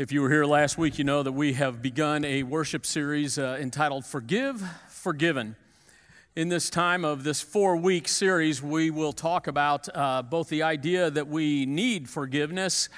If 0.00 0.12
you 0.12 0.22
were 0.22 0.30
here 0.30 0.46
last 0.46 0.78
week, 0.78 0.98
you 0.98 1.04
know 1.04 1.22
that 1.22 1.32
we 1.32 1.52
have 1.52 1.82
begun 1.82 2.24
a 2.24 2.42
worship 2.42 2.86
series 2.86 3.38
uh, 3.38 3.58
entitled 3.60 4.06
Forgive, 4.06 4.64
Forgiven. 4.88 5.56
In 6.34 6.48
this 6.48 6.70
time 6.70 7.04
of 7.04 7.22
this 7.22 7.42
four 7.42 7.76
week 7.76 8.08
series, 8.08 8.62
we 8.62 8.90
will 8.90 9.12
talk 9.12 9.46
about 9.46 9.94
uh, 9.94 10.22
both 10.22 10.48
the 10.48 10.62
idea 10.62 11.10
that 11.10 11.28
we 11.28 11.66
need 11.66 12.08
forgiveness, 12.08 12.88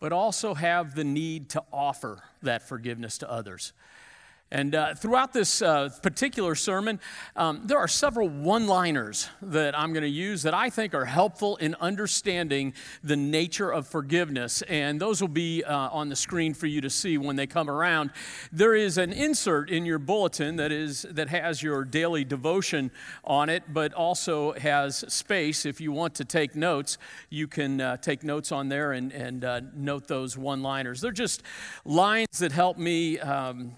but 0.00 0.14
also 0.14 0.54
have 0.54 0.94
the 0.94 1.04
need 1.04 1.50
to 1.50 1.62
offer 1.74 2.22
that 2.40 2.66
forgiveness 2.66 3.18
to 3.18 3.30
others. 3.30 3.74
And 4.52 4.76
uh, 4.76 4.94
throughout 4.94 5.32
this 5.32 5.60
uh, 5.60 5.88
particular 6.02 6.54
sermon, 6.54 7.00
um, 7.34 7.62
there 7.64 7.78
are 7.78 7.88
several 7.88 8.28
one 8.28 8.68
liners 8.68 9.28
that 9.42 9.76
I'm 9.76 9.92
going 9.92 10.04
to 10.04 10.08
use 10.08 10.42
that 10.42 10.54
I 10.54 10.70
think 10.70 10.94
are 10.94 11.04
helpful 11.04 11.56
in 11.56 11.74
understanding 11.80 12.72
the 13.02 13.16
nature 13.16 13.72
of 13.72 13.88
forgiveness. 13.88 14.62
And 14.62 15.00
those 15.00 15.20
will 15.20 15.26
be 15.26 15.64
uh, 15.64 15.88
on 15.90 16.10
the 16.10 16.16
screen 16.16 16.54
for 16.54 16.66
you 16.68 16.80
to 16.82 16.90
see 16.90 17.18
when 17.18 17.34
they 17.34 17.48
come 17.48 17.68
around. 17.68 18.12
There 18.52 18.76
is 18.76 18.98
an 18.98 19.12
insert 19.12 19.68
in 19.68 19.84
your 19.84 19.98
bulletin 19.98 20.54
that, 20.56 20.70
is, 20.70 21.02
that 21.10 21.28
has 21.28 21.60
your 21.60 21.84
daily 21.84 22.24
devotion 22.24 22.92
on 23.24 23.48
it, 23.48 23.64
but 23.72 23.92
also 23.94 24.52
has 24.52 25.04
space. 25.12 25.66
If 25.66 25.80
you 25.80 25.90
want 25.90 26.14
to 26.16 26.24
take 26.24 26.54
notes, 26.54 26.98
you 27.30 27.48
can 27.48 27.80
uh, 27.80 27.96
take 27.96 28.22
notes 28.22 28.52
on 28.52 28.68
there 28.68 28.92
and, 28.92 29.12
and 29.12 29.44
uh, 29.44 29.60
note 29.74 30.06
those 30.06 30.38
one 30.38 30.62
liners. 30.62 31.00
They're 31.00 31.10
just 31.10 31.42
lines 31.84 32.38
that 32.38 32.52
help 32.52 32.78
me. 32.78 33.18
Um, 33.18 33.74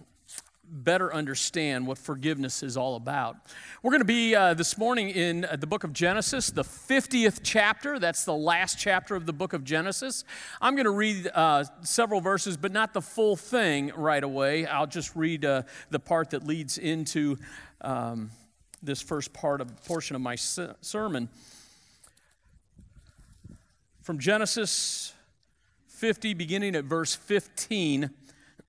better 0.71 1.13
understand 1.13 1.87
what 1.87 1.99
forgiveness 1.99 2.63
is 2.63 2.77
all 2.77 2.97
about. 2.97 3.37
We're 3.83 3.91
going 3.91 4.01
to 4.01 4.07
be 4.07 4.35
uh, 4.35 4.55
this 4.55 4.77
morning 4.77 5.11
in 5.11 5.45
uh, 5.45 5.57
the 5.57 5.67
book 5.67 5.85
of 5.85 5.93
Genesis, 5.93 6.51
the 6.51 6.63
50th 6.63 7.41
chapter. 7.43 7.99
That's 7.99 8.25
the 8.25 8.35
last 8.35 8.79
chapter 8.79 9.17
of 9.17 9.27
the 9.27 9.33
book 9.33 9.53
of 9.53 9.65
Genesis. 9.65 10.25
I'm 10.61 10.75
going 10.75 10.85
to 10.85 10.91
read 10.91 11.29
uh, 11.35 11.65
several 11.83 12.21
verses, 12.21 12.57
but 12.57 12.73
not 12.73 12.93
the 12.93 13.03
full 13.03 13.37
thing 13.37 13.93
right 13.97 14.23
away. 14.23 14.67
I'll 14.67 14.87
just 14.87 15.17
read 15.17 15.45
uh, 15.45 15.63
the 15.91 16.01
part 16.01 16.31
that 16.31 16.47
leads 16.47 16.79
into 16.79 17.37
um, 17.81 18.31
this 18.83 19.01
first 19.01 19.33
part 19.33 19.61
of 19.61 19.85
portion 19.85 20.17
of 20.17 20.23
my 20.23 20.37
sermon. 20.37 21.29
From 24.03 24.19
Genesis 24.19 25.13
50, 25.89 26.35
beginning 26.35 26.77
at 26.77 26.85
verse 26.85 27.15
15. 27.15 28.11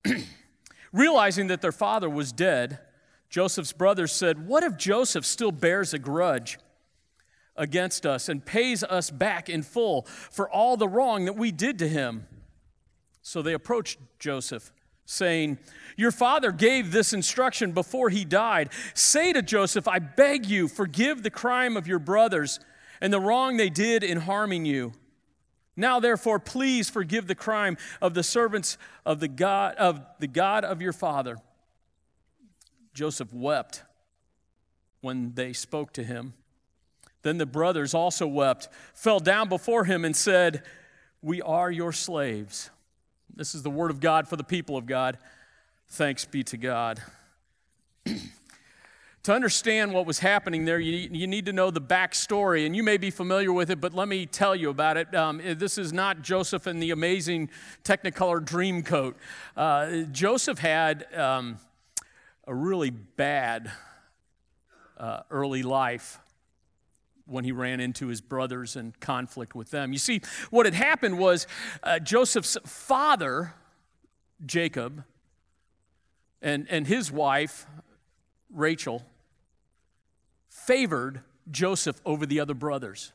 Realizing 0.92 1.46
that 1.48 1.60
their 1.60 1.72
father 1.72 2.10
was 2.10 2.32
dead, 2.32 2.80
Joseph's 3.28 3.72
brothers 3.72 4.12
said, 4.12 4.46
What 4.46 4.64
if 4.64 4.76
Joseph 4.76 5.24
still 5.24 5.52
bears 5.52 5.94
a 5.94 5.98
grudge 5.98 6.58
against 7.56 8.04
us 8.04 8.28
and 8.28 8.44
pays 8.44 8.82
us 8.82 9.10
back 9.10 9.48
in 9.48 9.62
full 9.62 10.02
for 10.02 10.50
all 10.50 10.76
the 10.76 10.88
wrong 10.88 11.26
that 11.26 11.36
we 11.36 11.52
did 11.52 11.78
to 11.78 11.88
him? 11.88 12.26
So 13.22 13.40
they 13.42 13.52
approached 13.52 13.98
Joseph, 14.18 14.72
saying, 15.04 15.58
Your 15.96 16.10
father 16.10 16.50
gave 16.50 16.90
this 16.90 17.12
instruction 17.12 17.70
before 17.70 18.08
he 18.08 18.24
died. 18.24 18.70
Say 18.94 19.32
to 19.32 19.42
Joseph, 19.42 19.86
I 19.86 20.00
beg 20.00 20.46
you, 20.46 20.66
forgive 20.66 21.22
the 21.22 21.30
crime 21.30 21.76
of 21.76 21.86
your 21.86 22.00
brothers 22.00 22.58
and 23.00 23.12
the 23.12 23.20
wrong 23.20 23.56
they 23.56 23.70
did 23.70 24.02
in 24.02 24.18
harming 24.18 24.64
you. 24.64 24.92
Now, 25.80 25.98
therefore, 25.98 26.38
please 26.38 26.90
forgive 26.90 27.26
the 27.26 27.34
crime 27.34 27.78
of 28.02 28.12
the 28.12 28.22
servants 28.22 28.76
of 29.06 29.18
the 29.18 29.28
God 29.28 29.76
of 29.76 30.04
the 30.18 30.26
God 30.26 30.62
of 30.62 30.82
your 30.82 30.92
father. 30.92 31.38
Joseph 32.92 33.32
wept 33.32 33.82
when 35.00 35.32
they 35.34 35.54
spoke 35.54 35.94
to 35.94 36.04
him. 36.04 36.34
Then 37.22 37.38
the 37.38 37.46
brothers 37.46 37.94
also 37.94 38.26
wept, 38.26 38.68
fell 38.92 39.20
down 39.20 39.48
before 39.48 39.84
him, 39.84 40.04
and 40.04 40.14
said, 40.14 40.62
We 41.22 41.40
are 41.40 41.70
your 41.70 41.92
slaves. 41.92 42.68
This 43.34 43.54
is 43.54 43.62
the 43.62 43.70
word 43.70 43.90
of 43.90 44.00
God 44.00 44.28
for 44.28 44.36
the 44.36 44.44
people 44.44 44.76
of 44.76 44.84
God. 44.84 45.16
Thanks 45.88 46.26
be 46.26 46.42
to 46.44 46.58
God. 46.58 47.00
To 49.24 49.34
understand 49.34 49.92
what 49.92 50.06
was 50.06 50.20
happening 50.20 50.64
there, 50.64 50.80
you, 50.80 51.10
you 51.12 51.26
need 51.26 51.44
to 51.44 51.52
know 51.52 51.70
the 51.70 51.80
backstory, 51.80 52.64
and 52.64 52.74
you 52.74 52.82
may 52.82 52.96
be 52.96 53.10
familiar 53.10 53.52
with 53.52 53.70
it, 53.70 53.78
but 53.78 53.92
let 53.92 54.08
me 54.08 54.24
tell 54.24 54.56
you 54.56 54.70
about 54.70 54.96
it. 54.96 55.14
Um, 55.14 55.42
this 55.58 55.76
is 55.76 55.92
not 55.92 56.22
Joseph 56.22 56.66
and 56.66 56.82
the 56.82 56.90
amazing 56.90 57.50
Technicolor 57.84 58.42
Dreamcoat. 58.42 59.16
Uh, 59.54 60.04
Joseph 60.10 60.58
had 60.58 61.06
um, 61.14 61.58
a 62.46 62.54
really 62.54 62.88
bad 62.88 63.70
uh, 64.96 65.20
early 65.30 65.62
life 65.62 66.18
when 67.26 67.44
he 67.44 67.52
ran 67.52 67.78
into 67.78 68.06
his 68.06 68.22
brothers 68.22 68.74
and 68.74 68.98
conflict 69.00 69.54
with 69.54 69.70
them. 69.70 69.92
You 69.92 69.98
see, 69.98 70.22
what 70.48 70.64
had 70.64 70.74
happened 70.74 71.18
was 71.18 71.46
uh, 71.82 71.98
Joseph's 71.98 72.56
father, 72.64 73.52
Jacob, 74.46 75.04
and, 76.40 76.66
and 76.70 76.86
his 76.86 77.12
wife, 77.12 77.66
Rachel, 78.52 79.04
favored 80.70 81.20
Joseph 81.50 82.00
over 82.06 82.24
the 82.26 82.38
other 82.38 82.54
brothers. 82.54 83.10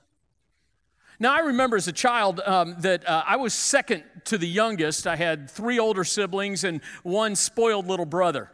Now, 1.21 1.33
I 1.33 1.39
remember 1.39 1.77
as 1.77 1.88
a 1.88 1.93
child 1.93 2.41
um, 2.45 2.75
that 2.79 3.07
uh, 3.07 3.23
I 3.25 3.38
was 3.38 3.53
second 3.53 4.03
to 4.25 4.38
the 4.38 4.45
youngest. 4.45 5.07
I 5.07 5.16
had 5.16 5.49
three 5.49 5.79
older 5.79 6.03
siblings 6.03 6.66
and 6.66 6.81
one 7.03 7.33
spoiled 7.38 7.88
little 7.88 8.05
brother. 8.05 8.51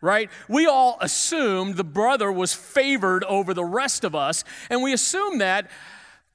Right? 0.00 0.30
We 0.48 0.68
all 0.68 0.98
assumed 1.00 1.74
the 1.74 1.82
brother 1.82 2.30
was 2.30 2.54
favored 2.54 3.24
over 3.24 3.54
the 3.54 3.64
rest 3.64 4.04
of 4.04 4.14
us, 4.14 4.44
and 4.70 4.80
we 4.80 4.92
assumed 4.92 5.40
that 5.40 5.68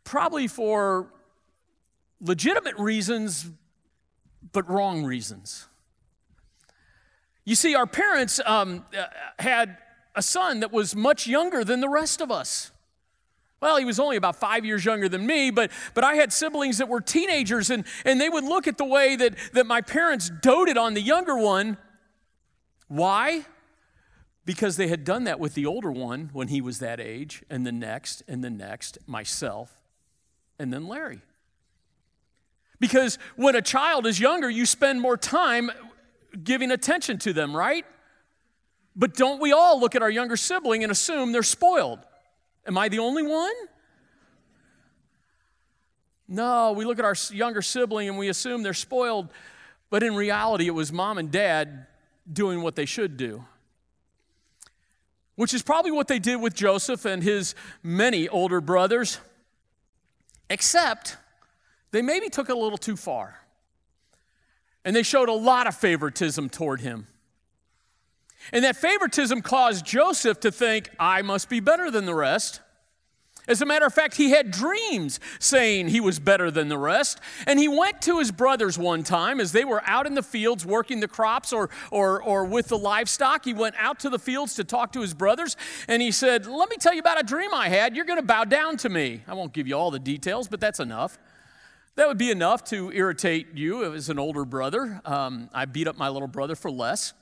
probably 0.03 0.49
for 0.49 1.07
legitimate 2.19 2.77
reasons, 2.77 3.49
but 4.51 4.69
wrong 4.69 5.05
reasons. 5.05 5.69
You 7.45 7.55
see, 7.55 7.75
our 7.75 7.87
parents 7.87 8.41
um, 8.45 8.85
uh, 8.97 9.05
had 9.39 9.77
a 10.15 10.21
son 10.21 10.59
that 10.59 10.71
was 10.71 10.95
much 10.95 11.27
younger 11.27 11.63
than 11.63 11.81
the 11.81 11.89
rest 11.89 12.21
of 12.21 12.31
us. 12.31 12.71
Well, 13.61 13.77
he 13.77 13.85
was 13.85 13.97
only 13.97 14.17
about 14.17 14.35
five 14.35 14.65
years 14.65 14.83
younger 14.83 15.07
than 15.07 15.25
me, 15.25 15.49
but, 15.49 15.71
but 15.93 16.03
I 16.03 16.15
had 16.15 16.33
siblings 16.33 16.79
that 16.79 16.89
were 16.89 16.99
teenagers, 16.99 17.69
and, 17.69 17.85
and 18.03 18.19
they 18.19 18.27
would 18.27 18.43
look 18.43 18.67
at 18.67 18.77
the 18.77 18.83
way 18.83 19.15
that, 19.15 19.35
that 19.53 19.65
my 19.65 19.79
parents 19.79 20.29
doted 20.41 20.77
on 20.77 20.95
the 20.95 21.01
younger 21.01 21.37
one. 21.37 21.77
Why? 22.89 23.45
Because 24.43 24.75
they 24.75 24.89
had 24.89 25.05
done 25.05 25.23
that 25.23 25.39
with 25.39 25.53
the 25.53 25.65
older 25.65 25.91
one 25.91 26.29
when 26.33 26.49
he 26.49 26.59
was 26.59 26.79
that 26.79 26.99
age, 26.99 27.41
and 27.49 27.65
the 27.65 27.71
next, 27.71 28.21
and 28.27 28.43
the 28.43 28.49
next, 28.49 28.97
myself, 29.07 29.79
and 30.59 30.73
then 30.73 30.85
Larry. 30.85 31.21
Because 32.81 33.17
when 33.37 33.55
a 33.55 33.61
child 33.61 34.05
is 34.05 34.19
younger, 34.19 34.49
you 34.49 34.65
spend 34.65 34.99
more 34.99 35.15
time 35.15 35.71
giving 36.43 36.69
attention 36.69 37.17
to 37.19 37.31
them, 37.31 37.55
right? 37.55 37.85
But 38.95 39.15
don't 39.15 39.41
we 39.41 39.51
all 39.51 39.79
look 39.79 39.95
at 39.95 40.01
our 40.01 40.09
younger 40.09 40.37
sibling 40.37 40.83
and 40.83 40.91
assume 40.91 41.31
they're 41.31 41.43
spoiled? 41.43 41.99
Am 42.67 42.77
I 42.77 42.89
the 42.89 42.99
only 42.99 43.23
one? 43.23 43.53
No, 46.27 46.71
we 46.71 46.85
look 46.85 46.99
at 46.99 47.05
our 47.05 47.15
younger 47.31 47.61
sibling 47.61 48.07
and 48.07 48.17
we 48.17 48.29
assume 48.29 48.63
they're 48.63 48.73
spoiled, 48.73 49.29
but 49.89 50.03
in 50.03 50.15
reality, 50.15 50.67
it 50.67 50.71
was 50.73 50.91
mom 50.91 51.17
and 51.17 51.31
dad 51.31 51.87
doing 52.31 52.61
what 52.61 52.75
they 52.75 52.85
should 52.85 53.17
do. 53.17 53.45
Which 55.35 55.53
is 55.53 55.63
probably 55.63 55.91
what 55.91 56.07
they 56.07 56.19
did 56.19 56.37
with 56.37 56.53
Joseph 56.53 57.05
and 57.05 57.21
his 57.21 57.55
many 57.81 58.29
older 58.29 58.61
brothers, 58.61 59.19
except 60.49 61.17
they 61.91 62.01
maybe 62.01 62.29
took 62.29 62.49
it 62.49 62.55
a 62.55 62.59
little 62.59 62.77
too 62.77 62.95
far. 62.95 63.39
And 64.85 64.95
they 64.95 65.03
showed 65.03 65.29
a 65.29 65.33
lot 65.33 65.67
of 65.67 65.75
favoritism 65.75 66.49
toward 66.49 66.81
him. 66.81 67.07
And 68.51 68.63
that 68.63 68.75
favoritism 68.75 69.41
caused 69.41 69.85
Joseph 69.85 70.39
to 70.41 70.51
think, 70.51 70.89
I 70.99 71.21
must 71.21 71.49
be 71.49 71.59
better 71.59 71.89
than 71.89 72.05
the 72.05 72.15
rest. 72.15 72.61
As 73.45 73.61
a 73.61 73.65
matter 73.65 73.85
of 73.85 73.93
fact, 73.93 74.15
he 74.15 74.31
had 74.31 74.51
dreams 74.51 75.19
saying 75.37 75.89
he 75.89 75.99
was 75.99 76.17
better 76.17 76.49
than 76.49 76.69
the 76.69 76.77
rest. 76.77 77.19
And 77.45 77.59
he 77.59 77.67
went 77.67 78.01
to 78.03 78.19
his 78.19 78.31
brothers 78.31 78.77
one 78.77 79.03
time 79.03 79.41
as 79.41 79.51
they 79.51 79.65
were 79.65 79.81
out 79.85 80.07
in 80.07 80.13
the 80.13 80.23
fields 80.23 80.65
working 80.65 81.01
the 81.01 81.09
crops 81.09 81.51
or, 81.51 81.69
or, 81.91 82.21
or 82.23 82.45
with 82.45 82.69
the 82.69 82.77
livestock. 82.77 83.43
He 83.43 83.53
went 83.53 83.75
out 83.77 83.99
to 84.01 84.09
the 84.09 84.19
fields 84.19 84.55
to 84.55 84.63
talk 84.63 84.93
to 84.93 85.01
his 85.01 85.13
brothers. 85.13 85.57
And 85.89 86.01
he 86.01 86.11
said, 86.11 86.45
Let 86.45 86.69
me 86.69 86.77
tell 86.77 86.93
you 86.93 87.01
about 87.01 87.19
a 87.19 87.23
dream 87.23 87.53
I 87.53 87.67
had. 87.67 87.97
You're 87.97 88.05
going 88.05 88.19
to 88.19 88.25
bow 88.25 88.45
down 88.45 88.77
to 88.77 88.89
me. 88.89 89.23
I 89.27 89.33
won't 89.33 89.51
give 89.51 89.67
you 89.67 89.75
all 89.75 89.91
the 89.91 89.99
details, 89.99 90.47
but 90.47 90.61
that's 90.61 90.79
enough. 90.79 91.17
That 91.95 92.07
would 92.07 92.17
be 92.17 92.31
enough 92.31 92.63
to 92.65 92.91
irritate 92.93 93.55
you 93.55 93.93
as 93.93 94.09
an 94.09 94.19
older 94.19 94.45
brother. 94.45 95.01
Um, 95.03 95.49
I 95.53 95.65
beat 95.65 95.87
up 95.87 95.97
my 95.97 96.07
little 96.07 96.29
brother 96.29 96.55
for 96.55 96.71
less. 96.71 97.13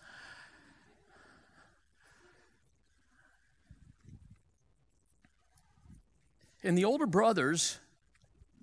And 6.63 6.77
the 6.77 6.85
older 6.85 7.05
brothers 7.05 7.79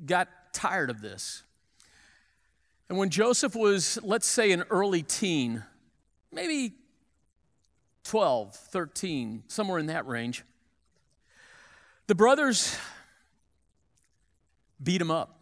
got 0.05 0.29
tired 0.53 0.91
of 0.91 1.01
this. 1.01 1.43
And 2.89 2.97
when 2.97 3.11
Joseph 3.11 3.55
was, 3.55 3.99
let's 4.03 4.27
say, 4.27 4.53
an 4.53 4.65
early 4.71 5.03
teen, 5.03 5.63
maybe 6.33 6.75
12, 8.05 8.55
13, 8.55 9.43
somewhere 9.49 9.79
in 9.79 9.87
that 9.87 10.07
range, 10.07 10.45
the 12.07 12.15
brothers 12.15 12.77
beat 14.83 15.01
him 15.01 15.11
up 15.11 15.39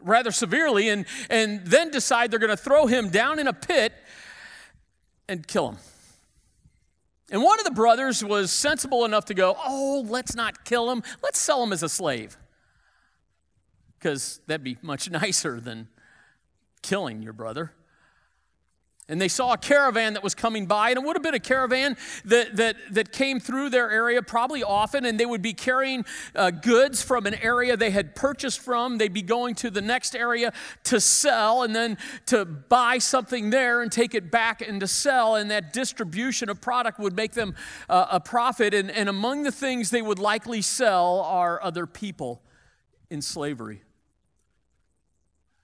rather 0.00 0.30
severely 0.30 0.88
and, 0.88 1.06
and 1.30 1.66
then 1.66 1.90
decide 1.90 2.30
they're 2.30 2.38
going 2.38 2.50
to 2.50 2.56
throw 2.56 2.86
him 2.86 3.08
down 3.08 3.38
in 3.38 3.46
a 3.46 3.52
pit 3.52 3.92
and 5.28 5.46
kill 5.46 5.70
him. 5.70 5.78
And 7.30 7.42
one 7.42 7.58
of 7.58 7.64
the 7.64 7.70
brothers 7.70 8.24
was 8.24 8.50
sensible 8.50 9.04
enough 9.04 9.26
to 9.26 9.34
go, 9.34 9.56
Oh, 9.64 10.04
let's 10.06 10.34
not 10.34 10.64
kill 10.64 10.90
him. 10.90 11.02
Let's 11.22 11.38
sell 11.38 11.62
him 11.62 11.72
as 11.72 11.82
a 11.82 11.88
slave. 11.88 12.36
Because 13.98 14.40
that'd 14.46 14.64
be 14.64 14.78
much 14.82 15.10
nicer 15.10 15.60
than 15.60 15.88
killing 16.82 17.22
your 17.22 17.32
brother 17.32 17.72
and 19.08 19.20
they 19.20 19.28
saw 19.28 19.54
a 19.54 19.56
caravan 19.56 20.12
that 20.14 20.22
was 20.22 20.34
coming 20.34 20.66
by, 20.66 20.90
and 20.90 20.98
it 20.98 21.04
would 21.04 21.16
have 21.16 21.22
been 21.22 21.34
a 21.34 21.40
caravan 21.40 21.96
that, 22.26 22.56
that, 22.56 22.76
that 22.90 23.10
came 23.10 23.40
through 23.40 23.70
their 23.70 23.90
area 23.90 24.20
probably 24.22 24.62
often, 24.62 25.06
and 25.06 25.18
they 25.18 25.24
would 25.24 25.40
be 25.40 25.54
carrying 25.54 26.04
uh, 26.34 26.50
goods 26.50 27.02
from 27.02 27.26
an 27.26 27.34
area 27.34 27.76
they 27.76 27.90
had 27.90 28.14
purchased 28.14 28.60
from. 28.60 28.98
They'd 28.98 29.14
be 29.14 29.22
going 29.22 29.54
to 29.56 29.70
the 29.70 29.80
next 29.80 30.14
area 30.14 30.52
to 30.84 31.00
sell, 31.00 31.62
and 31.62 31.74
then 31.74 31.96
to 32.26 32.44
buy 32.44 32.98
something 32.98 33.50
there 33.50 33.80
and 33.80 33.90
take 33.90 34.14
it 34.14 34.30
back 34.30 34.60
and 34.60 34.78
to 34.80 34.86
sell, 34.86 35.36
and 35.36 35.50
that 35.50 35.72
distribution 35.72 36.50
of 36.50 36.60
product 36.60 36.98
would 36.98 37.16
make 37.16 37.32
them 37.32 37.54
uh, 37.88 38.06
a 38.10 38.20
profit. 38.20 38.74
And, 38.74 38.90
and 38.90 39.08
among 39.08 39.44
the 39.44 39.52
things 39.52 39.88
they 39.88 40.02
would 40.02 40.18
likely 40.18 40.60
sell 40.60 41.20
are 41.20 41.62
other 41.62 41.86
people 41.86 42.42
in 43.10 43.22
slavery. 43.22 43.82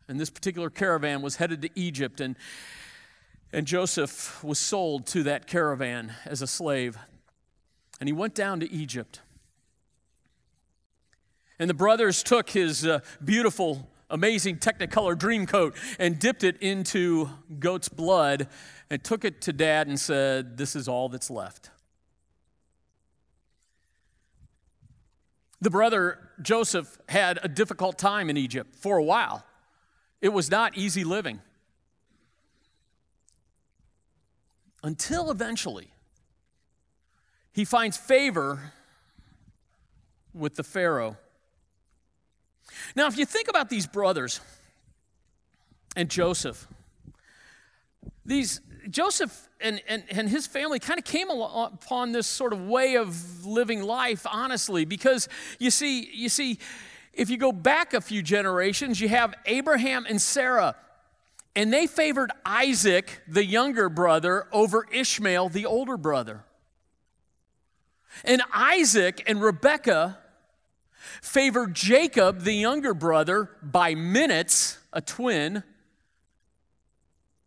And 0.09 0.19
this 0.19 0.31
particular 0.31 0.71
caravan 0.71 1.23
was 1.23 1.37
headed 1.37 1.63
to 1.63 1.71
Egypt, 1.75 2.21
and 2.21 2.37
and 3.53 3.67
Joseph 3.67 4.43
was 4.43 4.59
sold 4.59 5.07
to 5.09 5.23
that 5.25 5.47
caravan 5.47 6.13
as 6.25 6.43
a 6.43 6.47
slave. 6.47 6.99
And 8.01 8.09
he 8.09 8.13
went 8.13 8.35
down 8.35 8.61
to 8.61 8.71
Egypt. 8.71 9.21
And 11.59 11.71
the 11.71 11.75
brothers 11.75 12.23
took 12.23 12.51
his 12.51 12.85
uh, 12.85 13.01
beautiful, 13.25 13.89
amazing 14.11 14.59
Technicolor 14.59 15.17
dream 15.17 15.47
coat 15.47 15.77
and 15.99 16.19
dipped 16.19 16.43
it 16.43 16.57
into 16.61 17.31
goat's 17.59 17.89
blood 17.89 18.49
and 18.91 19.03
took 19.03 19.25
it 19.25 19.41
to 19.43 19.53
dad 19.53 19.87
and 19.87 19.99
said, 19.99 20.57
This 20.57 20.75
is 20.75 20.89
all 20.89 21.09
that's 21.09 21.31
left. 21.31 21.71
The 25.61 25.71
brother 25.71 26.19
Joseph 26.43 26.99
had 27.09 27.39
a 27.43 27.49
difficult 27.49 27.99
time 27.99 28.29
in 28.29 28.37
Egypt 28.37 28.77
for 28.77 28.99
a 28.99 29.03
while. 29.03 29.47
It 30.21 30.29
was 30.31 30.51
not 30.51 30.77
easy 30.77 31.05
living. 31.05 31.41
Until 34.85 35.31
eventually 35.31 35.89
he 37.53 37.65
finds 37.65 37.97
favor 37.97 38.73
with 40.35 40.57
the 40.57 40.63
Pharaoh. 40.63 41.17
Now, 42.95 43.07
if 43.07 43.17
you 43.17 43.25
think 43.25 43.49
about 43.49 43.71
these 43.71 43.87
brothers 43.87 44.41
and 45.97 46.11
Joseph, 46.11 46.69
these 48.27 48.61
Joseph 48.91 49.49
and, 49.59 49.81
and, 49.89 50.05
and 50.11 50.29
his 50.29 50.47
family 50.47 50.79
kind 50.79 50.99
of 50.99 51.05
came 51.07 51.31
upon 51.31 52.13
this 52.13 52.27
sort 52.27 52.53
of 52.53 52.61
way 52.67 52.97
of 52.97 53.47
living 53.47 53.83
life, 53.83 54.27
honestly, 54.31 54.85
because 54.85 55.29
you 55.59 55.71
see, 55.71 56.11
you 56.13 56.29
see, 56.29 56.59
if 57.15 57.31
you 57.31 57.39
go 57.39 57.53
back 57.53 57.95
a 57.95 58.03
few 58.03 58.21
generations, 58.21 59.01
you 59.01 59.09
have 59.09 59.35
Abraham 59.47 60.05
and 60.07 60.21
Sarah 60.21 60.77
and 61.57 61.73
they 61.73 61.87
favored 61.87 62.33
Isaac, 62.45 63.23
the 63.29 63.45
younger 63.45 63.89
brother, 63.89 64.49
over 64.53 64.87
Ishmael, 64.93 65.49
the 65.51 65.67
older 65.67 65.97
brother. 65.97 66.45
And 68.25 68.43
Isaac 68.53 69.23
and 69.27 69.41
Rebekah 69.43 70.19
favored 71.23 71.75
Jacob, 71.75 72.41
the 72.41 72.55
younger 72.55 72.95
brother, 72.95 73.51
by 73.63 73.95
minutes, 73.95 74.79
a 74.93 75.01
twin, 75.01 75.63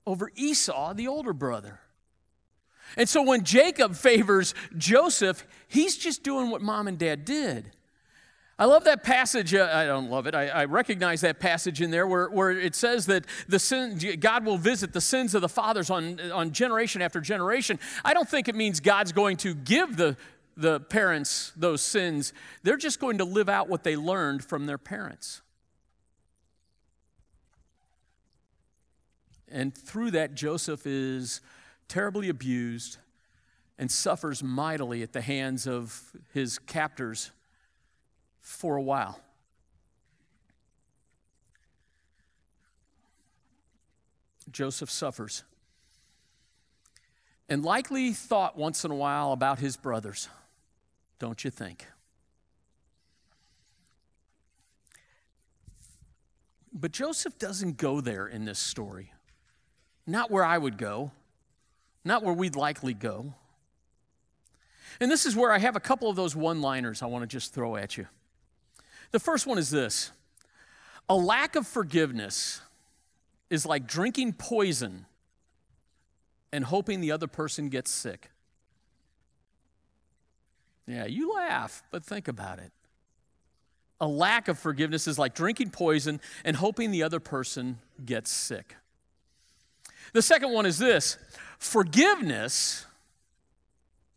over 0.06 0.32
Esau, 0.36 0.94
the 0.94 1.08
older 1.08 1.34
brother. 1.34 1.80
And 2.96 3.10
so 3.10 3.22
when 3.22 3.44
Jacob 3.44 3.96
favors 3.96 4.54
Joseph, 4.78 5.46
he's 5.68 5.98
just 5.98 6.24
doing 6.24 6.50
what 6.50 6.62
mom 6.62 6.88
and 6.88 6.98
dad 6.98 7.26
did. 7.26 7.72
I 8.60 8.66
love 8.66 8.86
that 8.86 9.04
passage. 9.04 9.54
Uh, 9.54 9.70
I 9.72 9.86
don't 9.86 10.10
love 10.10 10.26
it. 10.26 10.34
I, 10.34 10.48
I, 10.48 10.66
recognize 10.66 11.22
that 11.22 11.40
passage 11.40 11.80
in 11.80 11.92
there 11.92 12.08
where, 12.08 12.28
where 12.28 12.50
it 12.50 12.74
says 12.74 13.06
that 13.06 13.26
the 13.48 13.60
sin, 13.60 14.00
God 14.20 14.46
will 14.46 14.58
visit 14.58 14.94
the 14.94 15.02
sins 15.02 15.36
of 15.36 15.42
the 15.42 15.50
fathers 15.50 15.92
on, 15.92 16.20
on 16.32 16.52
generation 16.52 17.04
after 17.04 17.22
generation. 17.22 17.78
I 18.04 18.16
don't 18.16 18.28
think 18.28 18.48
it 18.48 18.56
means 18.56 18.80
God's 18.80 19.12
going 19.12 19.38
to 19.38 19.54
give 19.54 19.96
the, 19.96 20.18
the 20.56 20.80
parents 20.80 21.52
those 21.56 21.82
sins. 21.82 22.34
They're 22.64 22.78
just 22.78 23.00
going 23.00 23.20
to 23.20 23.26
live 23.26 23.48
out 23.48 23.70
what 23.70 23.84
they 23.84 23.96
learned 23.96 24.44
from 24.44 24.66
their 24.66 24.80
parents. 24.80 25.44
And 29.50 29.74
through 29.74 30.12
that, 30.12 30.34
Joseph 30.34 30.88
is 30.88 31.42
terribly 31.88 32.28
abused 32.28 32.98
and 33.78 33.92
suffers 33.92 34.42
mightily 34.42 35.04
at 35.04 35.14
the 35.14 35.22
hands 35.22 35.68
of 35.68 36.12
his 36.34 36.58
captors 36.58 37.32
for 38.48 38.78
a 38.78 38.82
while. 38.82 39.20
Joseph 44.50 44.90
suffers 44.90 45.44
and 47.50 47.64
likely 47.64 48.14
thought 48.14 48.58
once 48.58 48.86
in 48.86 48.90
a 48.90 48.96
while 48.96 49.34
about 49.34 49.60
his 49.60 49.76
brothers, 49.76 50.30
don't 51.20 51.44
you 51.44 51.52
think? 51.52 51.86
But 56.72 56.94
Joseph 56.94 57.38
doesn't 57.38 57.76
go 57.76 58.00
there 58.00 58.28
in 58.28 58.46
this 58.46 58.60
story. 58.60 59.12
Not 60.08 60.32
where 60.32 60.46
I 60.46 60.58
would 60.58 60.78
go, 60.78 61.12
not 62.06 62.24
where 62.24 62.34
we'd 62.34 62.56
likely 62.56 62.94
go. 62.94 63.34
And 65.02 65.12
this 65.12 65.26
is 65.26 65.36
where 65.36 65.52
I 65.52 65.58
have 65.58 65.76
a 65.76 65.82
couple 65.82 66.10
of 66.10 66.16
those 66.16 66.34
one 66.34 66.62
liners 66.62 67.02
I 67.02 67.08
want 67.08 67.24
to 67.24 67.28
just 67.28 67.54
throw 67.54 67.76
at 67.76 67.98
you. 67.98 68.08
The 69.12 69.20
first 69.20 69.48
one 69.48 69.58
is 69.58 69.70
this 69.70 70.12
a 71.10 71.16
lack 71.16 71.56
of 71.56 71.66
forgiveness 71.66 72.62
is 73.50 73.66
like 73.66 73.88
drinking 73.88 74.34
poison 74.34 75.06
and 76.52 76.66
hoping 76.66 77.02
the 77.02 77.12
other 77.12 77.28
person 77.28 77.70
gets 77.70 77.92
sick. 77.92 78.30
Yeah, 80.86 81.06
you 81.06 81.34
laugh, 81.34 81.84
but 81.92 82.04
think 82.04 82.28
about 82.28 82.60
it. 82.60 82.72
A 84.00 84.08
lack 84.08 84.48
of 84.48 84.60
forgiveness 84.60 85.08
is 85.08 85.18
like 85.18 85.34
drinking 85.34 85.72
poison 85.72 86.22
and 86.46 86.56
hoping 86.56 86.92
the 86.92 87.04
other 87.04 87.20
person 87.20 87.80
gets 88.06 88.32
sick. 88.32 88.76
The 90.14 90.22
second 90.22 90.54
one 90.54 90.66
is 90.66 90.78
this 90.78 91.18
forgiveness, 91.58 92.86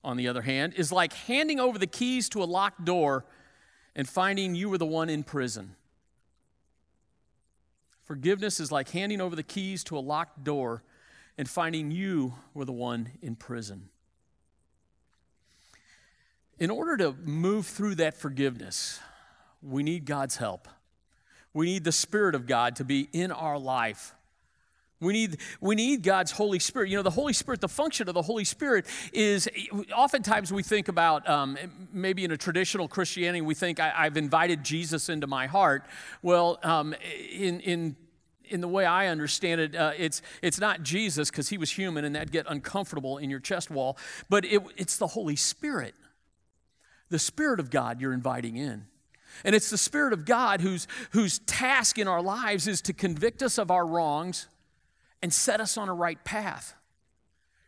on 0.05 0.17
the 0.17 0.29
other 0.29 0.43
hand, 0.43 0.75
is 0.75 0.93
like 0.93 1.13
handing 1.13 1.59
over 1.59 1.79
the 1.79 1.87
keys 1.87 2.29
to 2.31 2.43
a 2.43 2.45
locked 2.45 2.85
door 2.85 3.25
and 3.95 4.09
finding 4.09 4.55
you 4.55 4.69
were 4.69 4.79
the 4.79 4.87
one 4.87 5.09
in 5.09 5.23
prison. 5.23 5.75
Forgiveness 8.03 8.59
is 8.61 8.73
like 8.73 8.91
handing 8.91 9.21
over 9.21 9.37
the 9.37 9.43
keys 9.43 9.85
to 9.85 9.97
a 9.97 10.01
locked 10.01 10.43
door 10.43 10.83
and 11.39 11.49
finding 11.49 11.91
you 11.91 12.35
were 12.55 12.65
the 12.65 12.73
one 12.73 13.11
in 13.23 13.37
prison. 13.37 13.89
In 16.59 16.71
order 16.71 16.97
to 16.99 17.13
move 17.13 17.67
through 17.67 17.95
that 17.97 18.15
forgiveness, 18.15 19.01
we 19.63 19.83
need 19.83 20.05
God's 20.05 20.37
help. 20.37 20.69
We 21.55 21.67
need 21.67 21.85
the 21.85 21.93
Spirit 21.93 22.35
of 22.35 22.47
God 22.47 22.77
to 22.77 22.85
be 22.85 23.09
in 23.13 23.33
our 23.33 23.59
life 23.59 24.15
we 25.01 25.15
need, 25.15 25.39
we 25.63 25.75
need 25.75 26.03
God's 26.03 26.31
Holy 26.31 26.59
Spirit. 26.59 26.91
You 26.91 26.99
know, 26.99 27.03
the 27.03 27.11
Holy 27.11 27.33
Spirit, 27.33 27.63
the 27.63 27.69
function 27.69 28.09
of 28.09 28.15
the 28.15 28.23
Holy 28.23 28.45
Spirit 28.45 28.85
is 29.15 29.49
oftentimes 29.97 30.53
we 30.53 30.63
think 30.63 30.89
about, 30.89 31.27
um, 31.27 31.57
maybe 31.91 32.23
in 32.23 32.33
a 32.33 32.37
traditional 32.37 32.87
Christianity, 32.87 33.41
we 33.41 33.55
think, 33.55 33.81
I, 33.81 34.05
have 34.05 34.19
invited 34.19 34.63
Jesus 34.63 35.09
into 35.09 35.27
my 35.27 35.47
heart. 35.47 35.87
Well, 36.21 36.59
um, 36.63 36.95
in, 37.33 37.61
in, 37.61 37.97
in 38.45 38.61
the 38.61 38.69
way 38.69 38.85
I 38.85 39.07
understand 39.07 39.63
it, 39.63 39.75
uh, 39.75 39.93
it's, 39.97 40.21
it's 40.43 40.61
not 40.61 40.83
Jesus 40.83 41.31
because 41.31 41.49
he 41.49 41.57
was 41.57 41.71
human 41.71 42.05
and 42.05 42.15
that'd 42.15 42.31
get 42.31 42.45
uncomfortable 42.47 43.17
in 43.17 43.31
your 43.31 43.41
chest 43.41 43.71
wall, 43.71 43.97
but 44.29 44.45
it, 44.45 44.63
it's 44.77 44.99
the 44.99 45.07
Holy 45.07 45.37
Spirit. 45.37 45.95
The 47.09 47.19
Spirit 47.19 47.59
of 47.59 47.71
God 47.71 48.03
you're 48.03 48.13
inviting 48.13 48.57
in. 48.57 48.87
And 49.45 49.55
it's 49.55 49.71
the 49.71 49.79
Spirit 49.79 50.13
of 50.13 50.27
God 50.27 50.61
whose, 50.61 50.87
whose 51.13 51.39
task 51.41 51.99
in 51.99 52.07
our 52.07 52.21
lives 52.21 52.69
is 52.69 52.83
to 52.83 52.93
convict 52.93 53.43
us 53.43 53.57
of 53.57 53.71
our 53.71 53.87
wrongs 53.87 54.47
and 55.23 55.33
set 55.33 55.61
us 55.61 55.77
on 55.77 55.89
a 55.89 55.95
right 55.95 56.23
path. 56.25 56.75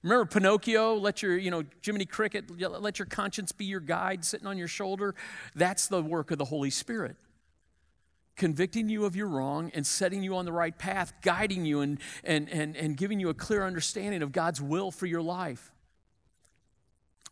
Remember 0.02 0.24
Pinocchio, 0.26 0.96
let 0.96 1.22
your, 1.22 1.38
you 1.38 1.50
know, 1.50 1.62
Jiminy 1.84 2.06
Cricket, 2.06 2.50
let 2.60 2.98
your 2.98 3.06
conscience 3.06 3.52
be 3.52 3.66
your 3.66 3.80
guide 3.80 4.24
sitting 4.24 4.48
on 4.48 4.58
your 4.58 4.68
shoulder? 4.68 5.14
That's 5.54 5.86
the 5.86 6.02
work 6.02 6.32
of 6.32 6.38
the 6.38 6.44
Holy 6.44 6.70
Spirit. 6.70 7.16
Convicting 8.34 8.88
you 8.88 9.04
of 9.04 9.14
your 9.14 9.28
wrong 9.28 9.70
and 9.74 9.86
setting 9.86 10.24
you 10.24 10.34
on 10.34 10.44
the 10.44 10.52
right 10.52 10.76
path, 10.76 11.12
guiding 11.22 11.64
you 11.64 11.80
and, 11.80 12.00
and, 12.24 12.48
and, 12.48 12.76
and 12.76 12.96
giving 12.96 13.20
you 13.20 13.28
a 13.28 13.34
clear 13.34 13.64
understanding 13.64 14.22
of 14.22 14.32
God's 14.32 14.60
will 14.60 14.90
for 14.90 15.06
your 15.06 15.22
life. 15.22 15.70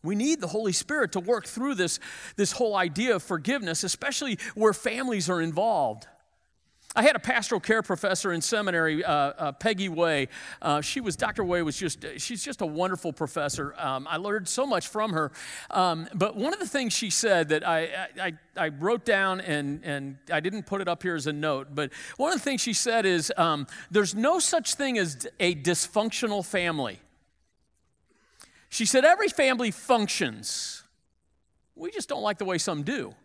We 0.03 0.15
need 0.15 0.39
the 0.39 0.47
Holy 0.47 0.71
Spirit 0.71 1.11
to 1.11 1.19
work 1.19 1.45
through 1.45 1.75
this, 1.75 1.99
this 2.35 2.53
whole 2.53 2.75
idea 2.75 3.15
of 3.15 3.23
forgiveness, 3.23 3.83
especially 3.83 4.39
where 4.55 4.73
families 4.73 5.29
are 5.29 5.41
involved. 5.41 6.07
I 6.93 7.03
had 7.03 7.15
a 7.15 7.19
pastoral 7.19 7.61
care 7.61 7.81
professor 7.81 8.33
in 8.33 8.41
seminary, 8.41 9.03
uh, 9.03 9.13
uh, 9.13 9.51
Peggy 9.53 9.87
Way. 9.87 10.27
Uh, 10.61 10.81
she 10.81 10.99
was, 10.99 11.15
Dr. 11.15 11.43
Way 11.43 11.61
was 11.61 11.77
just, 11.77 12.05
she's 12.17 12.43
just 12.43 12.61
a 12.61 12.65
wonderful 12.65 13.13
professor. 13.13 13.73
Um, 13.77 14.07
I 14.09 14.17
learned 14.17 14.49
so 14.49 14.65
much 14.65 14.89
from 14.89 15.13
her. 15.13 15.31
Um, 15.69 16.09
but 16.13 16.35
one 16.35 16.51
of 16.53 16.59
the 16.59 16.67
things 16.67 16.91
she 16.91 17.09
said 17.09 17.49
that 17.49 17.65
I, 17.65 18.07
I, 18.21 18.33
I, 18.57 18.69
wrote 18.69 19.05
down 19.05 19.39
and, 19.39 19.81
and 19.85 20.17
I 20.31 20.41
didn't 20.41 20.63
put 20.63 20.81
it 20.81 20.89
up 20.89 21.01
here 21.01 21.15
as 21.15 21.27
a 21.27 21.33
note, 21.33 21.69
but 21.73 21.91
one 22.17 22.33
of 22.33 22.39
the 22.39 22.43
things 22.43 22.59
she 22.59 22.73
said 22.73 23.05
is 23.05 23.31
um, 23.37 23.67
there's 23.89 24.13
no 24.13 24.39
such 24.39 24.75
thing 24.75 24.97
as 24.97 25.27
a 25.39 25.55
dysfunctional 25.55 26.45
family. 26.45 26.99
She 28.67 28.85
said 28.85 29.05
every 29.05 29.29
family 29.29 29.71
functions. 29.71 30.83
We 31.75 31.89
just 31.91 32.09
don't 32.09 32.21
like 32.21 32.37
the 32.37 32.45
way 32.45 32.57
some 32.57 32.83
do. 32.83 33.15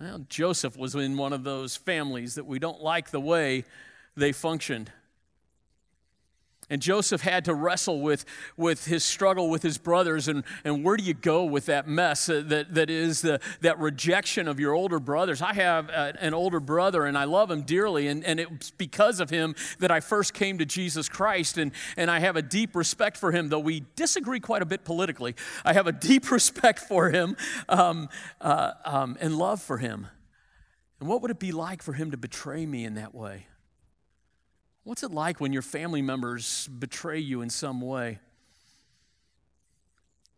Well, 0.00 0.24
Joseph 0.30 0.78
was 0.78 0.94
in 0.94 1.18
one 1.18 1.34
of 1.34 1.44
those 1.44 1.76
families 1.76 2.34
that 2.36 2.46
we 2.46 2.58
don't 2.58 2.80
like 2.80 3.10
the 3.10 3.20
way 3.20 3.64
they 4.16 4.32
functioned. 4.32 4.90
And 6.70 6.80
Joseph 6.80 7.20
had 7.20 7.44
to 7.46 7.54
wrestle 7.54 8.00
with, 8.00 8.24
with 8.56 8.86
his 8.86 9.04
struggle 9.04 9.50
with 9.50 9.62
his 9.62 9.76
brothers. 9.76 10.28
And, 10.28 10.44
and 10.64 10.84
where 10.84 10.96
do 10.96 11.02
you 11.02 11.14
go 11.14 11.44
with 11.44 11.66
that 11.66 11.88
mess 11.88 12.26
that, 12.26 12.72
that 12.72 12.88
is 12.88 13.22
the, 13.22 13.40
that 13.60 13.78
rejection 13.80 14.46
of 14.46 14.60
your 14.60 14.72
older 14.72 15.00
brothers? 15.00 15.42
I 15.42 15.52
have 15.54 15.90
an 15.90 16.32
older 16.32 16.60
brother 16.60 17.04
and 17.04 17.18
I 17.18 17.24
love 17.24 17.50
him 17.50 17.62
dearly. 17.62 18.06
And, 18.06 18.24
and 18.24 18.38
it's 18.38 18.70
because 18.70 19.18
of 19.18 19.30
him 19.30 19.56
that 19.80 19.90
I 19.90 19.98
first 19.98 20.32
came 20.32 20.58
to 20.58 20.64
Jesus 20.64 21.08
Christ. 21.08 21.58
And, 21.58 21.72
and 21.96 22.08
I 22.08 22.20
have 22.20 22.36
a 22.36 22.42
deep 22.42 22.76
respect 22.76 23.16
for 23.16 23.32
him, 23.32 23.48
though 23.48 23.58
we 23.58 23.84
disagree 23.96 24.40
quite 24.40 24.62
a 24.62 24.66
bit 24.66 24.84
politically. 24.84 25.34
I 25.64 25.72
have 25.72 25.88
a 25.88 25.92
deep 25.92 26.30
respect 26.30 26.78
for 26.78 27.10
him 27.10 27.36
um, 27.68 28.08
uh, 28.40 28.72
um, 28.84 29.18
and 29.20 29.36
love 29.36 29.60
for 29.60 29.78
him. 29.78 30.06
And 31.00 31.08
what 31.08 31.22
would 31.22 31.30
it 31.30 31.40
be 31.40 31.50
like 31.50 31.82
for 31.82 31.94
him 31.94 32.12
to 32.12 32.16
betray 32.16 32.64
me 32.64 32.84
in 32.84 32.94
that 32.94 33.14
way? 33.14 33.46
What's 34.84 35.02
it 35.02 35.10
like 35.10 35.40
when 35.40 35.52
your 35.52 35.62
family 35.62 36.02
members 36.02 36.68
betray 36.68 37.18
you 37.18 37.42
in 37.42 37.50
some 37.50 37.80
way? 37.80 38.18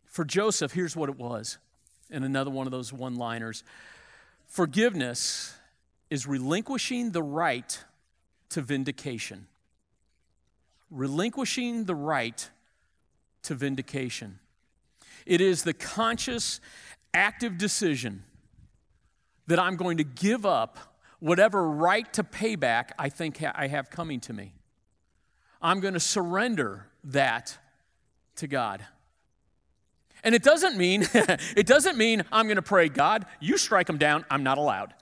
For 0.06 0.24
Joseph, 0.24 0.72
here's 0.72 0.96
what 0.96 1.08
it 1.08 1.16
was, 1.16 1.58
in 2.10 2.24
another 2.24 2.50
one 2.50 2.66
of 2.66 2.70
those 2.70 2.92
one 2.92 3.14
liners 3.16 3.64
Forgiveness 4.46 5.54
is 6.10 6.26
relinquishing 6.26 7.12
the 7.12 7.22
right 7.22 7.82
to 8.50 8.60
vindication. 8.60 9.46
Relinquishing 10.90 11.84
the 11.84 11.94
right 11.94 12.50
to 13.44 13.54
vindication. 13.54 14.38
It 15.24 15.40
is 15.40 15.62
the 15.62 15.72
conscious, 15.72 16.60
active 17.14 17.56
decision 17.56 18.24
that 19.46 19.58
I'm 19.58 19.76
going 19.76 19.96
to 19.96 20.04
give 20.04 20.44
up 20.44 20.78
whatever 21.22 21.70
right 21.70 22.12
to 22.12 22.24
payback 22.24 22.90
I 22.98 23.08
think 23.08 23.40
I 23.42 23.68
have 23.68 23.90
coming 23.90 24.18
to 24.20 24.32
me. 24.32 24.54
I'm 25.62 25.78
going 25.78 25.94
to 25.94 26.00
surrender 26.00 26.88
that 27.04 27.56
to 28.36 28.48
God. 28.48 28.84
And 30.24 30.34
it 30.34 30.42
doesn't 30.42 30.76
mean 30.76 31.06
it 31.14 31.66
doesn't 31.66 31.96
mean 31.96 32.24
I'm 32.32 32.46
going 32.46 32.56
to 32.56 32.62
pray, 32.62 32.88
God, 32.88 33.26
you 33.38 33.56
strike 33.56 33.86
them 33.86 33.98
down, 33.98 34.24
I'm 34.30 34.42
not 34.42 34.58
allowed. 34.58 34.94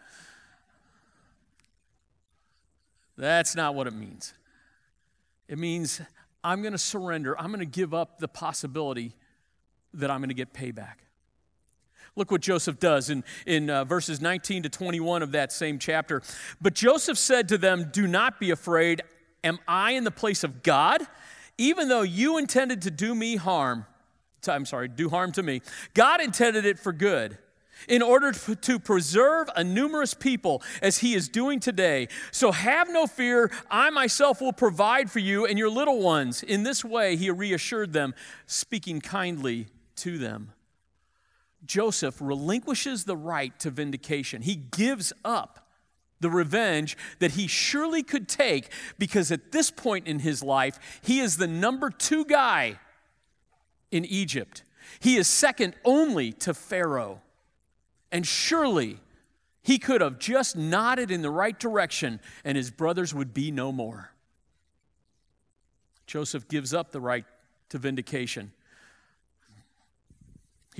That's 3.17 3.57
not 3.57 3.75
what 3.75 3.87
it 3.87 3.95
means. 3.95 4.35
It 5.49 5.59
means 5.59 6.03
I'm 6.45 6.61
going 6.61 6.73
to 6.73 6.79
surrender. 6.79 7.39
I'm 7.39 7.49
going 7.49 7.61
to 7.61 7.67
give 7.67 7.95
up 7.95 8.19
the 8.19 8.29
possibility 8.29 9.15
that 9.95 10.11
I'm 10.11 10.21
going 10.21 10.29
to 10.29 10.35
get 10.35 10.53
payback. 10.53 10.97
Look 12.17 12.31
what 12.31 12.41
Joseph 12.41 12.79
does 12.79 13.11
in, 13.11 13.25
in 13.47 13.71
uh, 13.71 13.85
verses 13.85 14.21
19 14.21 14.65
to 14.65 14.69
21 14.69 15.23
of 15.23 15.33
that 15.33 15.53
same 15.53 15.79
chapter. 15.79 16.23
But 16.61 16.75
Joseph 16.75 17.19
said 17.19 17.49
to 17.49 17.59
them, 17.59 17.91
Do 17.93 18.07
not 18.07 18.41
be 18.41 18.51
afraid. 18.51 19.03
Am 19.43 19.59
I 19.67 19.93
in 19.93 20.05
the 20.05 20.11
place 20.11 20.45
of 20.45 20.63
God? 20.63 21.03
Even 21.57 21.89
though 21.89 22.03
you 22.03 22.39
intended 22.39 22.83
to 22.83 22.91
do 22.91 23.15
me 23.15 23.37
harm, 23.37 23.87
I'm 24.49 24.67
sorry, 24.67 24.89
do 24.89 25.09
harm 25.09 25.33
to 25.33 25.43
me, 25.43 25.61
God 25.95 26.21
intended 26.21 26.65
it 26.65 26.79
for 26.79 26.93
good 26.93 27.39
in 27.89 28.03
order 28.03 28.33
to 28.33 28.79
preserve 28.79 29.49
a 29.57 29.65
numerous 29.65 30.15
people 30.15 30.63
as 30.83 30.99
he 30.99 31.15
is 31.15 31.29
doing 31.29 31.61
today. 31.61 32.09
So 32.31 32.53
have 32.53 32.91
no 32.91 33.07
fear, 33.07 33.51
I 33.71 33.91
myself 33.91 34.41
will 34.41 34.53
provide 34.53 35.11
for 35.11 35.19
you 35.19 35.47
and 35.47 35.59
your 35.59 35.71
little 35.71 36.01
ones. 36.01 36.43
In 36.43 36.63
this 36.63 36.85
way, 36.85 37.17
he 37.17 37.31
reassured 37.31 37.93
them, 37.93 38.15
speaking 38.47 39.01
kindly 39.01 39.69
to 39.97 40.19
them. 40.19 40.53
Joseph 41.65 42.21
relinquishes 42.21 43.05
the 43.05 43.17
right 43.17 43.59
to 43.61 43.71
vindication. 43.71 44.43
He 44.43 44.57
gives 44.57 45.13
up 45.25 45.69
the 46.21 46.31
revenge 46.31 46.97
that 47.19 47.33
he 47.33 47.47
surely 47.47 48.03
could 48.03 48.29
take 48.29 48.71
because 48.99 49.33
at 49.33 49.53
this 49.53 49.71
point 49.71 50.07
in 50.07 50.21
his 50.21 50.43
life, 50.43 51.01
he 51.03 51.21
is 51.21 51.37
the 51.37 51.47
number 51.47 51.91
two 51.91 52.25
guy 52.25 52.79
in 53.91 54.05
Egypt. 54.05 54.63
He 55.01 55.17
is 55.17 55.27
second 55.27 55.75
only 55.85 56.33
to 56.33 56.55
Pharaoh. 56.55 57.23
And 58.13 58.27
surely 58.27 58.99
he 59.63 59.79
could 59.79 60.01
have 60.01 60.19
just 60.19 60.57
nodded 60.57 61.11
in 61.11 61.23
the 61.23 61.31
right 61.31 61.59
direction 61.59 62.21
and 62.45 62.57
his 62.57 62.71
brothers 62.71 63.15
would 63.15 63.33
be 63.33 63.51
no 63.51 63.73
more. 63.73 64.13
Joseph 66.07 66.49
gives 66.49 66.75
up 66.75 66.91
the 66.91 67.01
right 67.01 67.25
to 67.69 67.79
vindication. 67.79 68.53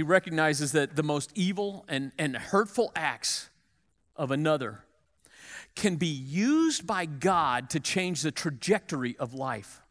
He 0.01 0.05
recognizes 0.05 0.73
that 0.73 0.97
the 0.97 1.03
most 1.03 1.31
evil 1.35 1.85
and, 1.87 2.13
and 2.17 2.35
hurtful 2.35 2.91
acts 2.97 3.51
of 4.17 4.31
another 4.31 4.83
can 5.75 5.97
be 5.97 6.07
used 6.07 6.87
by 6.87 7.05
God 7.05 7.69
to 7.69 7.81
change 7.81 8.23
the 8.23 8.31
trajectory 8.31 9.15
of 9.19 9.35
life. 9.35 9.83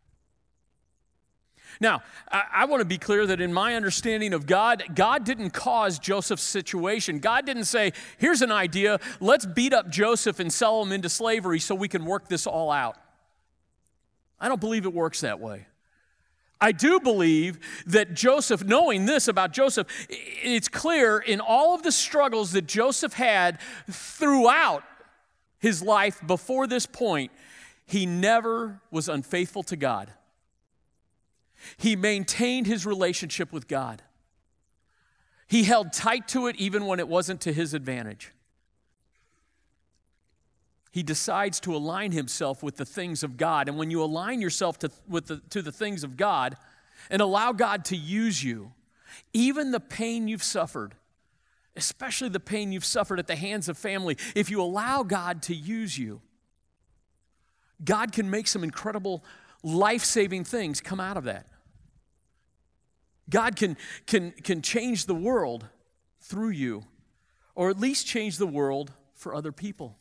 Now, 1.79 2.01
I, 2.31 2.43
I, 2.51 2.65
want 2.65 2.81
to 2.81 2.85
be 2.85 2.97
clear 2.97 3.27
that 3.27 3.39
in 3.39 3.53
my 3.53 3.75
understanding 3.75 4.33
of 4.33 4.47
God, 4.47 4.81
God 4.95 5.25
didn't 5.25 5.51
cause 5.51 5.99
Joseph's 5.99 6.41
situation. 6.41 7.19
God 7.19 7.45
didn't 7.45 7.65
say, 7.65 7.93
here's 8.17 8.41
an 8.41 8.51
idea, 8.51 8.99
let's 9.19 9.45
beat 9.45 9.73
up 9.73 9.91
Joseph 9.91 10.39
and 10.39 10.51
sell 10.51 10.81
him 10.81 10.91
into 10.91 11.07
slavery 11.07 11.59
so 11.59 11.75
we 11.75 11.87
can 11.87 12.03
work 12.03 12.29
this 12.29 12.47
all 12.47 12.71
out. 12.71 12.97
I 14.39 14.47
don't 14.47 14.59
believe 14.59 14.85
it 14.85 14.93
works 14.93 15.21
that 15.21 15.39
way. 15.39 15.67
I 16.61 16.71
do 16.71 16.99
believe 16.99 17.59
that 17.85 18.13
Joseph, 18.13 18.63
knowing 18.65 19.05
this 19.05 19.27
about 19.27 19.53
Joseph, 19.53 19.87
it's 20.09 20.67
clear 20.67 21.19
in 21.19 21.39
all 21.39 21.73
of 21.73 21.83
the 21.83 21.91
struggles 21.91 22.51
that 22.51 22.67
Joseph 22.67 23.13
had 23.13 23.59
throughout 23.89 24.83
his 25.59 25.81
life 25.81 26.21
before 26.25 26.67
this 26.67 26.85
point, 26.85 27.31
he 27.85 28.05
never 28.05 28.81
was 28.91 29.07
unfaithful 29.07 29.63
to 29.63 29.75
God. 29.75 30.11
He 31.77 31.95
maintained 31.95 32.67
his 32.67 32.85
relationship 32.85 33.51
with 33.51 33.67
God. 33.67 34.01
He 35.47 35.63
held 35.63 35.93
tight 35.93 36.27
to 36.29 36.47
it 36.47 36.55
even 36.57 36.85
when 36.85 36.99
it 36.99 37.07
wasn't 37.07 37.41
to 37.41 37.53
his 37.53 37.73
advantage 37.73 38.33
he 40.91 41.03
decides 41.03 41.59
to 41.61 41.75
align 41.75 42.11
himself 42.11 42.63
with 42.63 42.77
the 42.77 42.85
things 42.85 43.23
of 43.23 43.37
God. 43.37 43.67
And 43.67 43.77
when 43.77 43.91
you 43.91 44.03
align 44.03 44.41
yourself 44.41 44.79
to, 44.79 44.91
with 45.07 45.27
the, 45.27 45.41
to 45.51 45.61
the 45.61 45.71
things 45.71 46.03
of 46.03 46.17
God 46.17 46.57
and 47.09 47.21
allow 47.21 47.51
God 47.51 47.85
to 47.85 47.95
use 47.95 48.43
you, 48.43 48.73
even 49.33 49.71
the 49.71 49.79
pain 49.79 50.27
you've 50.27 50.43
suffered, 50.43 50.95
especially 51.75 52.29
the 52.29 52.39
pain 52.39 52.71
you've 52.71 52.85
suffered 52.85 53.19
at 53.19 53.27
the 53.27 53.35
hands 53.35 53.69
of 53.69 53.77
family, 53.77 54.17
if 54.35 54.49
you 54.49 54.61
allow 54.61 55.03
God 55.03 55.43
to 55.43 55.55
use 55.55 55.97
you, 55.97 56.21
God 57.83 58.11
can 58.11 58.29
make 58.29 58.47
some 58.47 58.63
incredible 58.63 59.23
life 59.63 60.03
saving 60.03 60.43
things 60.43 60.81
come 60.81 60.99
out 60.99 61.17
of 61.17 61.25
that. 61.25 61.45
God 63.29 63.55
can, 63.55 63.77
can, 64.07 64.31
can 64.31 64.61
change 64.61 65.05
the 65.05 65.15
world 65.15 65.67
through 66.21 66.49
you, 66.49 66.83
or 67.55 67.69
at 67.69 67.79
least 67.79 68.07
change 68.07 68.37
the 68.37 68.47
world 68.47 68.91
for 69.13 69.35
other 69.35 69.51
people. 69.51 69.97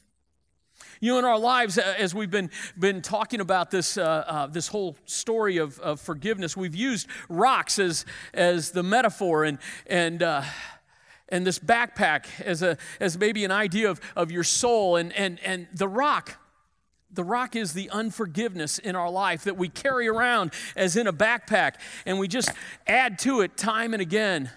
You 1.01 1.13
know, 1.13 1.19
in 1.21 1.25
our 1.25 1.39
lives, 1.39 1.79
uh, 1.79 1.95
as 1.97 2.13
we've 2.13 2.31
been, 2.31 2.51
been 2.77 3.03
talking 3.03 3.41
about 3.41 3.71
this, 3.71 3.97
uh, 3.97 4.25
uh, 4.27 4.47
this 4.49 4.67
whole 4.67 4.97
story 5.05 5.59
of, 5.59 5.79
of 5.79 6.01
forgiveness, 6.01 6.57
we've 6.57 6.75
used 6.75 7.07
rocks 7.29 7.79
as, 7.79 8.05
as 8.35 8.73
the 8.73 8.83
metaphor 8.83 9.45
and, 9.45 9.59
and, 9.87 10.25
uh, 10.25 10.43
and 11.29 11.47
this 11.47 11.61
backpack 11.61 12.27
as, 12.41 12.63
a, 12.63 12.77
as 12.99 13.17
maybe 13.17 13.45
an 13.45 13.53
idea 13.53 13.89
of, 13.89 14.01
of 14.17 14.33
your 14.33 14.43
soul. 14.43 14.97
And, 14.97 15.13
and, 15.13 15.39
and 15.45 15.69
the 15.73 15.87
rock, 15.87 16.37
the 17.13 17.23
rock 17.23 17.55
is 17.55 17.75
the 17.75 17.89
unforgiveness 17.91 18.81
in 18.81 18.97
our 18.97 19.11
life 19.11 19.45
that 19.45 19.57
we 19.57 19.69
carry 19.69 20.09
around 20.09 20.53
as 20.75 20.97
in 20.97 21.07
a 21.07 21.13
backpack, 21.13 21.75
and 22.07 22.19
we 22.19 22.27
just 22.27 22.51
add 22.89 23.21
to 23.21 23.43
it 23.43 23.57
time 23.57 23.93
and 23.93 24.03
again. 24.03 24.51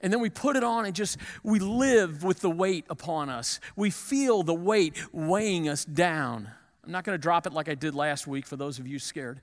And 0.00 0.12
then 0.12 0.20
we 0.20 0.30
put 0.30 0.56
it 0.56 0.62
on 0.62 0.86
and 0.86 0.94
just, 0.94 1.18
we 1.42 1.58
live 1.58 2.22
with 2.22 2.40
the 2.40 2.50
weight 2.50 2.84
upon 2.88 3.28
us. 3.28 3.58
We 3.74 3.90
feel 3.90 4.42
the 4.42 4.54
weight 4.54 4.94
weighing 5.12 5.68
us 5.68 5.84
down. 5.84 6.48
I'm 6.84 6.92
not 6.92 7.04
going 7.04 7.14
to 7.14 7.22
drop 7.22 7.46
it 7.46 7.52
like 7.52 7.68
I 7.68 7.74
did 7.74 7.94
last 7.94 8.26
week 8.26 8.46
for 8.46 8.56
those 8.56 8.78
of 8.78 8.86
you 8.86 8.98
scared. 8.98 9.40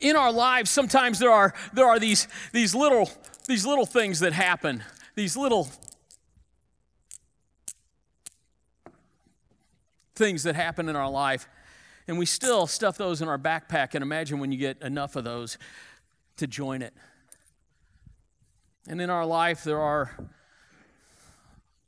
In 0.00 0.16
our 0.16 0.32
lives, 0.32 0.70
sometimes 0.70 1.18
there 1.18 1.30
are, 1.30 1.54
there 1.72 1.86
are 1.86 1.98
these, 1.98 2.28
these, 2.52 2.74
little, 2.74 3.10
these 3.46 3.66
little 3.66 3.86
things 3.86 4.20
that 4.20 4.32
happen 4.32 4.82
these 5.14 5.36
little 5.36 5.68
things 10.14 10.42
that 10.44 10.54
happen 10.54 10.88
in 10.88 10.96
our 10.96 11.10
life, 11.10 11.48
and 12.08 12.18
we 12.18 12.26
still 12.26 12.66
stuff 12.66 12.96
those 12.96 13.22
in 13.22 13.28
our 13.28 13.38
backpack. 13.38 13.94
And 13.94 14.02
imagine 14.02 14.38
when 14.38 14.52
you 14.52 14.58
get 14.58 14.80
enough 14.82 15.16
of 15.16 15.24
those 15.24 15.58
to 16.42 16.48
join 16.48 16.82
it. 16.82 16.92
And 18.88 19.00
in 19.00 19.10
our 19.10 19.24
life, 19.24 19.62
there 19.62 19.78
are 19.78 20.10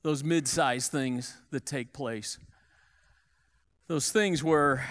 those 0.02 0.23
mid 0.23 0.46
sized 0.46 0.92
things 0.92 1.37
that 1.50 1.66
take 1.66 1.92
place. 1.92 2.38
Those 3.88 4.12
things 4.12 4.44
where 4.44 4.87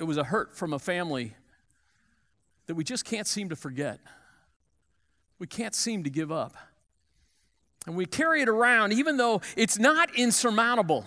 it 0.00 0.04
was 0.04 0.16
a 0.16 0.24
hurt 0.24 0.56
from 0.56 0.72
a 0.72 0.78
family 0.78 1.34
that 2.68 2.74
we 2.74 2.84
just 2.84 3.04
can't 3.04 3.26
seem 3.26 3.50
to 3.50 3.56
forget. 3.56 4.00
We 5.38 5.46
can't 5.46 5.74
seem 5.74 6.04
to 6.04 6.10
give 6.10 6.32
up. 6.32 6.56
And 7.86 7.96
we 7.96 8.06
carry 8.06 8.40
it 8.40 8.48
around, 8.48 8.94
even 8.94 9.18
though 9.18 9.42
it's 9.58 9.78
not 9.78 10.14
insurmountable, 10.16 11.06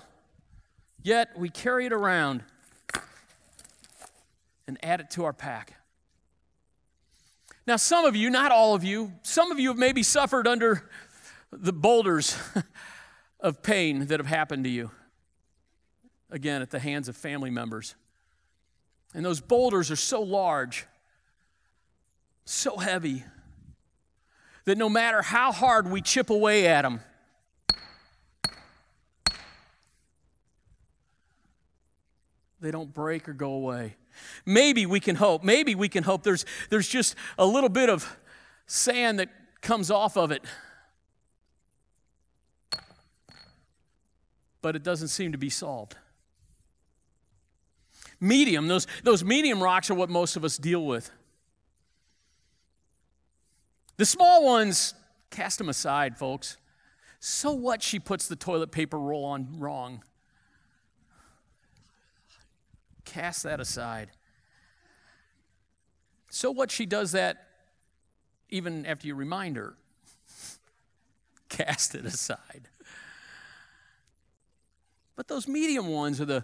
yet 1.02 1.30
we 1.36 1.50
carry 1.50 1.88
it 1.88 1.94
around 1.94 2.44
and 4.68 4.78
add 4.84 5.00
it 5.00 5.10
to 5.12 5.24
our 5.24 5.34
pack. 5.34 5.81
Now, 7.72 7.78
some 7.78 8.04
of 8.04 8.18
you, 8.18 8.30
not 8.30 8.52
all 8.52 8.76
of 8.76 8.84
you, 8.84 9.14
some 9.22 9.50
of 9.50 9.58
you 9.58 9.70
have 9.70 9.78
maybe 9.78 10.04
suffered 10.04 10.46
under 10.46 10.90
the 11.54 11.72
boulders 11.72 12.36
of 13.40 13.64
pain 13.64 14.08
that 14.08 14.20
have 14.20 14.28
happened 14.28 14.66
to 14.66 14.70
you. 14.70 14.92
Again, 16.30 16.62
at 16.62 16.70
the 16.70 16.80
hands 16.80 17.08
of 17.08 17.16
family 17.16 17.50
members. 17.50 17.96
And 19.14 19.24
those 19.24 19.40
boulders 19.40 19.90
are 19.90 19.96
so 19.96 20.22
large, 20.22 20.86
so 22.44 22.76
heavy, 22.76 23.24
that 24.66 24.78
no 24.78 24.90
matter 24.90 25.22
how 25.22 25.54
hard 25.54 25.90
we 25.90 26.02
chip 26.02 26.30
away 26.30 26.68
at 26.68 26.82
them, 26.82 27.00
they 32.60 32.72
don't 32.72 32.94
break 32.94 33.30
or 33.30 33.34
go 33.34 33.54
away. 33.54 33.96
Maybe 34.46 34.86
we 34.86 35.00
can 35.00 35.16
hope. 35.16 35.44
Maybe 35.44 35.76
we 35.76 35.90
can 35.90 36.04
hope 36.04 36.24
there's, 36.24 36.46
there's 36.70 36.88
just 36.88 37.16
a 37.38 37.46
little 37.46 37.70
bit 37.70 37.90
of 37.90 38.18
sand 38.66 39.20
that 39.20 39.30
comes 39.62 39.92
off 39.92 40.18
of 40.18 40.32
it. 40.32 40.44
But 44.62 44.76
it 44.76 44.84
doesn't 44.84 45.10
seem 45.10 45.32
to 45.32 45.38
be 45.38 45.50
solved. 45.50 45.96
Medium, 48.20 48.68
those, 48.68 48.86
those 49.04 49.24
medium 49.24 49.62
rocks 49.62 49.90
are 49.90 49.96
what 49.96 50.10
most 50.10 50.36
of 50.36 50.46
us 50.46 50.58
deal 50.58 50.86
with. 50.86 51.10
The 53.98 54.06
small 54.06 54.46
ones, 54.46 54.94
cast 55.32 55.58
them 55.58 55.70
aside, 55.70 56.18
folks. 56.18 56.58
So 57.20 57.52
what 57.52 57.82
she 57.82 58.00
puts 58.00 58.28
the 58.28 58.36
toilet 58.36 58.72
paper 58.72 59.00
roll 59.00 59.26
on 59.26 59.60
wrong? 59.60 60.04
Cast 63.06 63.44
that 63.44 63.60
aside. 63.60 64.12
So 66.30 66.52
what 66.52 66.72
she 66.72 66.86
does 66.86 67.12
that 67.12 67.48
even 68.50 68.86
after 68.86 69.08
you 69.08 69.16
remind 69.16 69.58
her? 69.58 69.76
Cast 71.50 71.96
it 71.96 72.06
aside. 72.06 72.70
But 75.16 75.28
those 75.28 75.48
medium 75.48 75.88
ones 75.88 76.20
are 76.22 76.26
the, 76.26 76.44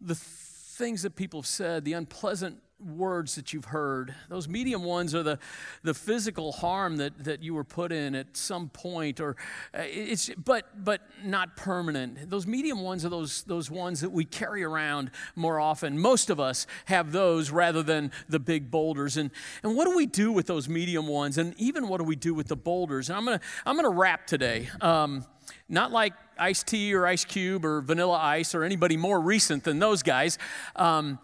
the 0.00 0.14
things 0.14 1.02
that 1.02 1.16
people 1.16 1.40
have 1.40 1.46
said, 1.46 1.84
the 1.84 1.94
unpleasant 1.94 2.62
words 2.78 3.36
that 3.36 3.52
you've 3.52 3.66
heard. 3.66 4.14
Those 4.28 4.48
medium 4.48 4.84
ones 4.84 5.14
are 5.14 5.22
the, 5.22 5.38
the 5.82 5.94
physical 5.94 6.52
harm 6.52 6.98
that, 6.98 7.24
that 7.24 7.42
you 7.42 7.54
were 7.54 7.64
put 7.64 7.90
in 7.90 8.14
at 8.14 8.36
some 8.36 8.68
point, 8.68 9.20
or 9.20 9.36
uh, 9.74 9.82
it's 9.82 10.30
but 10.36 10.84
but 10.84 11.00
not 11.24 11.56
permanent. 11.56 12.28
Those 12.28 12.46
medium 12.46 12.82
ones 12.82 13.04
are 13.04 13.08
those 13.08 13.42
those 13.44 13.70
ones 13.70 14.00
that 14.02 14.10
we 14.10 14.24
carry 14.24 14.62
around 14.62 15.10
more 15.34 15.58
often. 15.58 15.98
Most 15.98 16.28
of 16.28 16.38
us 16.38 16.66
have 16.86 17.12
those 17.12 17.50
rather 17.50 17.82
than 17.82 18.12
the 18.28 18.38
big 18.38 18.70
boulders. 18.70 19.16
And 19.16 19.30
and 19.62 19.74
what 19.74 19.86
do 19.86 19.96
we 19.96 20.06
do 20.06 20.30
with 20.30 20.46
those 20.46 20.68
medium 20.68 21.06
ones? 21.06 21.38
And 21.38 21.54
even 21.58 21.88
what 21.88 21.98
do 21.98 22.04
we 22.04 22.16
do 22.16 22.34
with 22.34 22.48
the 22.48 22.56
boulders? 22.56 23.08
And 23.08 23.16
I'm 23.16 23.24
gonna 23.24 23.40
I'm 23.64 23.76
gonna 23.76 23.88
wrap 23.88 24.26
today. 24.26 24.68
Um, 24.80 25.24
not 25.68 25.92
like 25.92 26.12
Ice-T 26.38 26.92
or 26.94 27.06
Ice 27.06 27.24
Cube 27.24 27.64
or 27.64 27.80
Vanilla 27.80 28.18
Ice 28.18 28.54
or 28.54 28.64
anybody 28.64 28.96
more 28.96 29.20
recent 29.20 29.64
than 29.64 29.78
those 29.78 30.02
guys. 30.02 30.38
Um, 30.74 31.18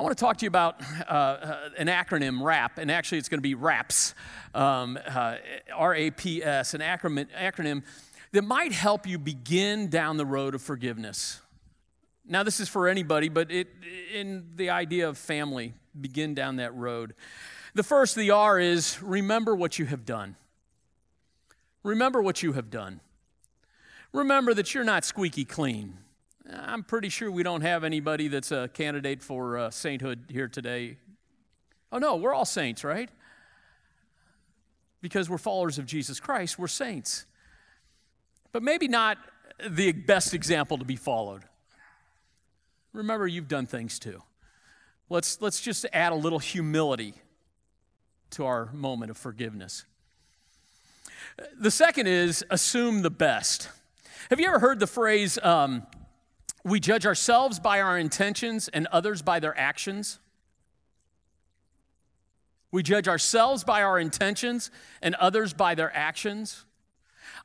I 0.00 0.02
want 0.02 0.16
to 0.16 0.24
talk 0.24 0.38
to 0.38 0.46
you 0.46 0.48
about 0.48 0.80
uh, 0.80 1.12
uh, 1.12 1.68
an 1.76 1.86
acronym, 1.88 2.42
RAP, 2.42 2.78
and 2.78 2.90
actually 2.90 3.18
it's 3.18 3.28
going 3.28 3.36
to 3.36 3.42
be 3.42 3.54
RAPS, 3.54 4.14
um, 4.54 4.98
uh, 5.06 5.36
R 5.74 5.94
A 5.94 6.10
P 6.10 6.42
S, 6.42 6.72
an 6.72 6.80
acronym, 6.80 7.26
acronym 7.38 7.82
that 8.32 8.40
might 8.40 8.72
help 8.72 9.06
you 9.06 9.18
begin 9.18 9.88
down 9.88 10.16
the 10.16 10.24
road 10.24 10.54
of 10.54 10.62
forgiveness. 10.62 11.42
Now, 12.24 12.42
this 12.42 12.60
is 12.60 12.68
for 12.70 12.88
anybody, 12.88 13.28
but 13.28 13.50
it, 13.50 13.68
in 14.14 14.46
the 14.56 14.70
idea 14.70 15.06
of 15.06 15.18
family, 15.18 15.74
begin 16.00 16.32
down 16.32 16.56
that 16.56 16.74
road. 16.74 17.12
The 17.74 17.82
first, 17.82 18.16
the 18.16 18.30
R, 18.30 18.58
is 18.58 19.02
remember 19.02 19.54
what 19.54 19.78
you 19.78 19.84
have 19.84 20.06
done. 20.06 20.36
Remember 21.82 22.22
what 22.22 22.42
you 22.42 22.54
have 22.54 22.70
done. 22.70 23.02
Remember 24.14 24.54
that 24.54 24.72
you're 24.72 24.82
not 24.82 25.04
squeaky 25.04 25.44
clean. 25.44 25.98
I'm 26.52 26.82
pretty 26.82 27.08
sure 27.08 27.30
we 27.30 27.42
don't 27.42 27.60
have 27.60 27.84
anybody 27.84 28.28
that's 28.28 28.50
a 28.50 28.68
candidate 28.72 29.22
for 29.22 29.58
uh, 29.58 29.70
sainthood 29.70 30.24
here 30.28 30.48
today. 30.48 30.96
Oh, 31.92 31.98
no, 31.98 32.16
we're 32.16 32.34
all 32.34 32.44
saints, 32.44 32.82
right? 32.84 33.08
Because 35.00 35.30
we're 35.30 35.38
followers 35.38 35.78
of 35.78 35.86
Jesus 35.86 36.20
Christ, 36.20 36.58
we're 36.58 36.68
saints. 36.68 37.26
But 38.52 38.62
maybe 38.62 38.88
not 38.88 39.18
the 39.68 39.92
best 39.92 40.34
example 40.34 40.78
to 40.78 40.84
be 40.84 40.96
followed. 40.96 41.44
Remember, 42.92 43.26
you've 43.26 43.48
done 43.48 43.66
things 43.66 43.98
too. 43.98 44.22
Let's, 45.08 45.40
let's 45.40 45.60
just 45.60 45.86
add 45.92 46.12
a 46.12 46.16
little 46.16 46.38
humility 46.38 47.14
to 48.30 48.46
our 48.46 48.70
moment 48.72 49.10
of 49.10 49.16
forgiveness. 49.16 49.84
The 51.58 51.70
second 51.70 52.06
is 52.06 52.44
assume 52.50 53.02
the 53.02 53.10
best. 53.10 53.68
Have 54.30 54.40
you 54.40 54.46
ever 54.46 54.58
heard 54.58 54.80
the 54.80 54.86
phrase, 54.86 55.38
um, 55.42 55.86
we 56.64 56.80
judge 56.80 57.06
ourselves 57.06 57.58
by 57.58 57.80
our 57.80 57.98
intentions 57.98 58.68
and 58.68 58.86
others 58.88 59.22
by 59.22 59.40
their 59.40 59.56
actions. 59.58 60.18
We 62.72 62.82
judge 62.82 63.08
ourselves 63.08 63.64
by 63.64 63.82
our 63.82 63.98
intentions 63.98 64.70
and 65.02 65.14
others 65.16 65.52
by 65.52 65.74
their 65.74 65.94
actions. 65.96 66.64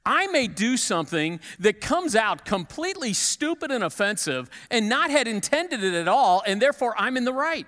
I 0.05 0.27
may 0.27 0.47
do 0.47 0.77
something 0.77 1.39
that 1.59 1.81
comes 1.81 2.15
out 2.15 2.45
completely 2.45 3.13
stupid 3.13 3.71
and 3.71 3.83
offensive 3.83 4.49
and 4.69 4.87
not 4.87 5.09
had 5.09 5.27
intended 5.27 5.83
it 5.83 5.95
at 5.95 6.07
all, 6.07 6.43
and 6.45 6.61
therefore 6.61 6.93
I'm 6.97 7.17
in 7.17 7.25
the 7.25 7.33
right. 7.33 7.65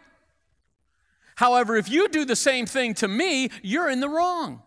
However, 1.35 1.75
if 1.75 1.89
you 1.89 2.09
do 2.09 2.25
the 2.25 2.35
same 2.35 2.65
thing 2.65 2.93
to 2.95 3.07
me, 3.07 3.49
you're 3.63 3.89
in 3.89 4.01
the 4.01 4.09
wrong. 4.09 4.61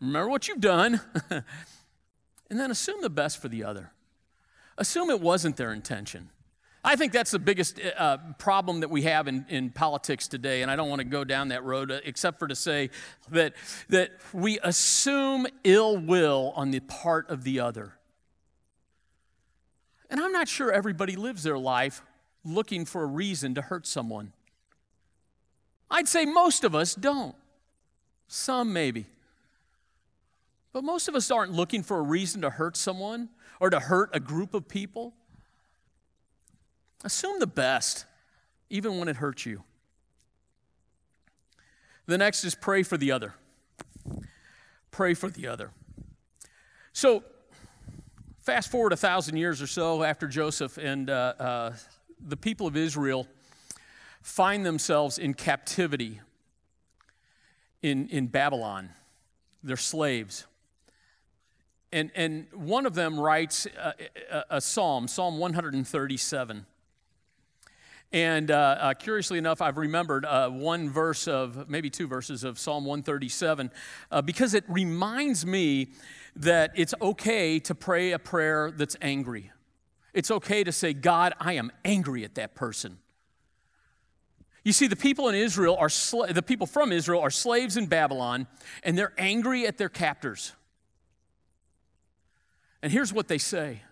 Remember 0.00 0.28
what 0.28 0.46
you've 0.46 0.60
done. 0.60 1.00
and 2.50 2.58
then 2.58 2.70
assume 2.70 3.00
the 3.02 3.10
best 3.10 3.40
for 3.40 3.48
the 3.48 3.64
other. 3.64 3.92
Assume 4.76 5.10
it 5.10 5.20
wasn't 5.20 5.56
their 5.56 5.72
intention. 5.72 6.30
I 6.84 6.96
think 6.96 7.12
that's 7.12 7.32
the 7.32 7.38
biggest 7.38 7.80
uh, 7.98 8.18
problem 8.38 8.80
that 8.80 8.88
we 8.90 9.02
have 9.02 9.26
in, 9.26 9.44
in 9.48 9.70
politics 9.70 10.28
today, 10.28 10.62
and 10.62 10.70
I 10.70 10.76
don't 10.76 10.88
want 10.88 11.00
to 11.00 11.04
go 11.04 11.24
down 11.24 11.48
that 11.48 11.64
road 11.64 11.90
uh, 11.90 12.00
except 12.04 12.38
for 12.38 12.46
to 12.46 12.54
say 12.54 12.90
that, 13.30 13.54
that 13.88 14.12
we 14.32 14.58
assume 14.62 15.46
ill 15.64 15.98
will 15.98 16.52
on 16.54 16.70
the 16.70 16.80
part 16.80 17.28
of 17.30 17.44
the 17.44 17.60
other. 17.60 17.94
And 20.08 20.20
I'm 20.20 20.32
not 20.32 20.48
sure 20.48 20.72
everybody 20.72 21.16
lives 21.16 21.42
their 21.42 21.58
life 21.58 22.02
looking 22.44 22.84
for 22.84 23.02
a 23.02 23.06
reason 23.06 23.54
to 23.56 23.62
hurt 23.62 23.86
someone. 23.86 24.32
I'd 25.90 26.08
say 26.08 26.24
most 26.24 26.64
of 26.64 26.74
us 26.74 26.94
don't. 26.94 27.34
Some 28.28 28.72
maybe. 28.72 29.06
But 30.78 30.84
most 30.84 31.08
of 31.08 31.16
us 31.16 31.28
aren't 31.32 31.50
looking 31.50 31.82
for 31.82 31.98
a 31.98 32.02
reason 32.02 32.42
to 32.42 32.50
hurt 32.50 32.76
someone 32.76 33.30
or 33.58 33.68
to 33.68 33.80
hurt 33.80 34.10
a 34.12 34.20
group 34.20 34.54
of 34.54 34.68
people. 34.68 35.12
Assume 37.02 37.40
the 37.40 37.48
best, 37.48 38.04
even 38.70 38.96
when 38.96 39.08
it 39.08 39.16
hurts 39.16 39.44
you. 39.44 39.64
The 42.06 42.16
next 42.16 42.44
is 42.44 42.54
pray 42.54 42.84
for 42.84 42.96
the 42.96 43.10
other. 43.10 43.34
Pray 44.92 45.14
for 45.14 45.28
the 45.28 45.48
other. 45.48 45.72
So, 46.92 47.24
fast 48.38 48.70
forward 48.70 48.92
a 48.92 48.96
thousand 48.96 49.36
years 49.36 49.60
or 49.60 49.66
so 49.66 50.04
after 50.04 50.28
Joseph 50.28 50.78
and 50.78 51.10
uh, 51.10 51.34
uh, 51.40 51.72
the 52.20 52.36
people 52.36 52.68
of 52.68 52.76
Israel 52.76 53.26
find 54.22 54.64
themselves 54.64 55.18
in 55.18 55.34
captivity 55.34 56.20
in, 57.82 58.08
in 58.10 58.28
Babylon. 58.28 58.90
They're 59.64 59.76
slaves. 59.76 60.46
And, 61.92 62.10
and 62.14 62.46
one 62.52 62.84
of 62.86 62.94
them 62.94 63.18
writes 63.18 63.66
a, 63.66 63.94
a, 64.30 64.44
a 64.56 64.60
psalm, 64.60 65.08
Psalm 65.08 65.38
137. 65.38 66.66
And 68.10 68.50
uh, 68.50 68.54
uh, 68.54 68.94
curiously 68.94 69.36
enough, 69.36 69.60
I've 69.60 69.76
remembered 69.76 70.24
uh, 70.24 70.48
one 70.48 70.88
verse 70.88 71.28
of, 71.28 71.68
maybe 71.68 71.90
two 71.90 72.06
verses 72.06 72.42
of 72.42 72.58
Psalm 72.58 72.84
137, 72.84 73.70
uh, 74.10 74.22
because 74.22 74.54
it 74.54 74.64
reminds 74.68 75.44
me 75.44 75.88
that 76.36 76.72
it's 76.74 76.94
okay 77.02 77.58
to 77.60 77.74
pray 77.74 78.12
a 78.12 78.18
prayer 78.18 78.70
that's 78.70 78.96
angry. 79.02 79.50
It's 80.14 80.30
okay 80.30 80.64
to 80.64 80.72
say, 80.72 80.94
God, 80.94 81.34
I 81.38 81.54
am 81.54 81.70
angry 81.84 82.24
at 82.24 82.34
that 82.36 82.54
person. 82.54 82.98
You 84.64 84.72
see, 84.72 84.86
the 84.86 84.96
people 84.96 85.28
in 85.28 85.34
Israel 85.34 85.76
are 85.78 85.88
the 86.30 86.42
people 86.42 86.66
from 86.66 86.92
Israel 86.92 87.20
are 87.20 87.30
slaves 87.30 87.76
in 87.76 87.86
Babylon, 87.86 88.46
and 88.82 88.96
they're 88.96 89.14
angry 89.16 89.66
at 89.66 89.78
their 89.78 89.88
captors. 89.88 90.52
And 92.82 92.92
here's 92.92 93.12
what 93.12 93.28
they 93.28 93.38
say 93.38 93.82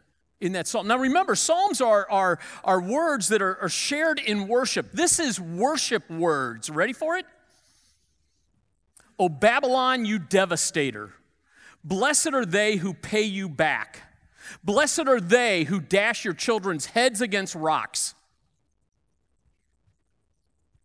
in 0.41 0.53
that 0.53 0.67
psalm. 0.67 0.87
Now 0.87 0.99
remember, 0.99 1.35
psalms 1.35 1.81
are, 1.81 2.07
are, 2.11 2.39
are 2.65 2.81
words 2.81 3.29
that 3.29 3.43
are, 3.43 3.61
are 3.63 3.69
shared 3.69 4.19
in 4.19 4.49
worship. 4.49 4.93
This 4.93 5.19
is 5.19 5.41
worship 5.41 6.09
words. 6.11 6.71
Ready 6.71 6.93
for 6.93 7.17
it? 7.17 7.27
O 9.19 9.29
Babylon, 9.29 10.05
you 10.05 10.19
devastator. 10.19 11.13
Blessed 11.83 12.35
are 12.35 12.45
they 12.45 12.77
who 12.77 12.93
pay 12.93 13.23
you 13.23 13.49
back. 13.49 14.03
Blessed 14.63 15.07
are 15.09 15.21
they 15.21 15.65
who 15.65 15.81
dash 15.81 16.25
your 16.25 16.35
children's 16.35 16.87
heads 16.87 17.21
against 17.21 17.55
rocks. 17.55 18.15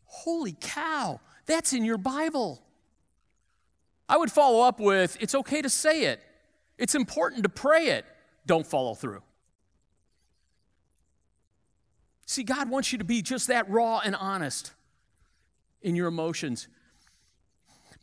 Holy 0.05 0.55
cow, 0.59 1.19
that's 1.45 1.73
in 1.73 1.83
your 1.83 1.97
Bible. 1.97 2.61
I 4.07 4.17
would 4.17 4.31
follow 4.31 4.61
up 4.61 4.79
with 4.79 5.17
it's 5.19 5.35
okay 5.35 5.61
to 5.61 5.69
say 5.69 6.05
it, 6.05 6.21
it's 6.81 6.95
important 6.95 7.43
to 7.43 7.49
pray 7.49 7.89
it. 7.89 8.05
Don't 8.47 8.65
follow 8.65 8.95
through. 8.95 9.21
See, 12.25 12.43
God 12.43 12.71
wants 12.71 12.91
you 12.91 12.97
to 12.97 13.03
be 13.03 13.21
just 13.21 13.47
that 13.49 13.69
raw 13.69 14.01
and 14.03 14.15
honest 14.15 14.71
in 15.83 15.95
your 15.95 16.07
emotions. 16.07 16.67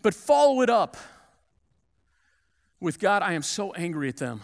But 0.01 0.15
follow 0.15 0.63
it 0.63 0.71
up 0.71 0.97
with 2.79 3.01
God, 3.01 3.23
I 3.23 3.33
am 3.33 3.43
so 3.43 3.73
angry 3.73 4.09
at 4.09 4.19
them. 4.19 4.43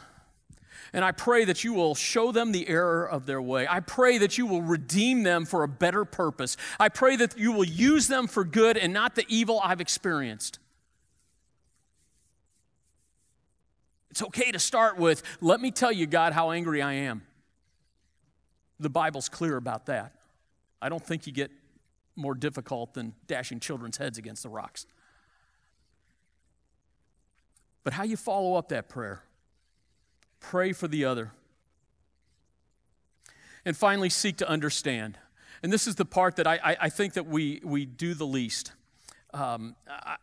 And 0.93 1.05
I 1.05 1.13
pray 1.13 1.45
that 1.45 1.63
you 1.63 1.73
will 1.73 1.95
show 1.95 2.33
them 2.33 2.51
the 2.51 2.69
error 2.69 3.09
of 3.09 3.27
their 3.27 3.41
way. 3.41 3.69
I 3.69 3.79
pray 3.79 4.19
that 4.19 4.37
you 4.37 4.47
will 4.47 4.63
redeem 4.63 5.23
them 5.23 5.45
for 5.45 5.63
a 5.63 5.69
better 5.69 6.05
purpose. 6.05 6.57
I 6.81 6.89
pray 6.89 7.15
that 7.17 7.39
you 7.39 7.53
will 7.53 7.65
use 7.65 8.09
them 8.09 8.27
for 8.27 8.43
good 8.43 8.77
and 8.77 8.93
not 8.93 9.15
the 9.15 9.27
evil 9.29 9.61
I've 9.63 9.81
experienced. 9.81 10.59
It's 14.15 14.23
okay 14.23 14.53
to 14.53 14.61
start 14.61 14.97
with, 14.97 15.25
let 15.41 15.61
me 15.61 15.73
tell 15.73 15.91
you, 15.91 16.07
God, 16.07 16.35
how 16.35 16.53
angry 16.53 16.81
I 16.81 16.93
am. 16.93 17.23
The 18.79 18.89
Bible's 18.89 19.29
clear 19.29 19.57
about 19.57 19.87
that. 19.87 20.13
I 20.81 20.89
don't 20.89 21.05
think 21.05 21.27
you 21.27 21.33
get 21.33 21.51
more 22.15 22.37
difficult 22.37 22.95
than 22.95 23.15
dashing 23.27 23.59
children's 23.59 23.97
heads 23.97 24.17
against 24.17 24.45
the 24.45 24.49
rocks. 24.49 24.87
But 27.83 27.95
how 27.95 28.05
you 28.05 28.17
follow 28.17 28.55
up 28.55 28.69
that 28.69 28.89
prayer? 28.89 29.25
Pray 30.39 30.73
for 30.73 30.87
the 30.87 31.05
other. 31.05 31.33
And 33.65 33.77
finally, 33.77 34.11
seek 34.11 34.37
to 34.37 34.49
understand. 34.49 35.19
And 35.61 35.73
this 35.73 35.89
is 35.89 35.97
the 35.97 36.05
part 36.05 36.37
that 36.37 36.47
I, 36.47 36.61
I, 36.63 36.77
I 36.83 36.89
think 36.89 37.15
that 37.15 37.27
we, 37.27 37.61
we 37.65 37.85
do 37.85 38.15
the 38.15 38.27
least. 38.27 38.71
Um, 39.35 39.75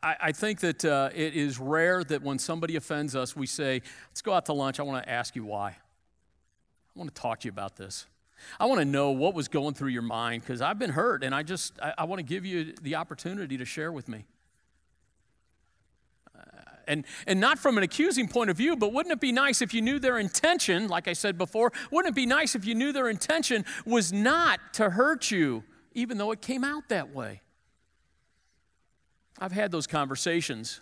I, 0.02 0.16
I, 0.22 0.32
think 0.32 0.62
that 0.62 0.86
uh, 0.86 1.10
it 1.14 1.36
is 1.36 1.60
rare 1.60 2.02
that 2.02 2.24
when 2.24 2.40
somebody 2.40 2.78
offends 2.78 3.14
us, 3.14 3.36
we 3.36 3.46
say, 3.46 3.82
Let's 4.10 4.22
go 4.22 4.32
out 4.32 4.46
to 4.46 4.54
lunch. 4.54 4.80
I 4.80 4.84
want 4.84 5.04
to 5.04 5.10
ask 5.10 5.36
you 5.36 5.44
why. 5.44 5.72
I 5.72 7.00
want 7.00 7.14
to 7.14 7.22
talk 7.22 7.42
to 7.42 7.46
you 7.46 7.52
about 7.52 7.76
this. 7.76 8.06
I 8.58 8.68
want 8.68 8.80
to 8.80 8.86
know 8.86 9.12
what 9.12 9.34
was 9.34 9.50
going 9.50 9.74
through 9.74 9.90
your 9.90 10.02
mind 10.02 10.44
because 10.44 10.62
I've 10.62 10.80
been 10.80 10.92
hurt 10.92 11.26
and 11.26 11.36
I 11.36 11.44
just, 11.44 11.74
I, 11.82 11.94
I 11.98 12.04
want 12.06 12.20
to 12.20 12.24
give 12.24 12.46
you 12.46 12.74
the 12.82 12.96
opportunity 12.96 13.58
to 13.58 13.66
share 13.66 13.92
with 13.92 14.08
me. 14.08 14.24
Uh, 16.34 16.42
and, 16.88 17.06
and 17.28 17.42
not 17.42 17.60
from 17.60 17.78
an 17.78 17.84
accusing 17.84 18.30
point 18.30 18.50
of 18.50 18.56
view, 18.56 18.78
but 18.78 18.94
wouldn't 18.94 19.12
it 19.12 19.20
be 19.20 19.34
nice 19.34 19.62
if 19.62 19.74
you 19.74 19.82
knew 19.82 20.00
their 20.00 20.20
intention, 20.20 20.88
like 20.88 21.10
I 21.10 21.14
said 21.14 21.38
before, 21.38 21.74
wouldn't 21.92 22.14
it 22.14 22.16
be 22.16 22.26
nice 22.26 22.56
if 22.56 22.64
you 22.64 22.76
knew 22.76 22.94
their 22.94 23.10
intention 23.10 23.66
was 23.86 24.14
not 24.14 24.60
to 24.76 24.92
hurt 24.92 25.32
you, 25.32 25.66
even 25.94 26.18
though 26.18 26.32
it 26.32 26.42
came 26.42 26.64
out 26.64 26.88
that 26.88 27.14
way? 27.14 27.42
I've 29.40 29.52
had 29.52 29.72
those 29.72 29.88
conversations 29.88 30.82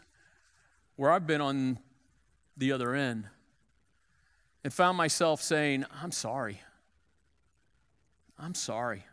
where 0.95 1.11
I've 1.11 1.25
been 1.25 1.41
on 1.41 1.79
the 2.57 2.71
other 2.71 2.93
end 2.93 3.25
and 4.63 4.73
found 4.73 4.97
myself 4.97 5.41
saying, 5.41 5.85
I'm 6.01 6.11
sorry. 6.11 6.61
I'm 8.37 8.55
sorry. 8.55 9.05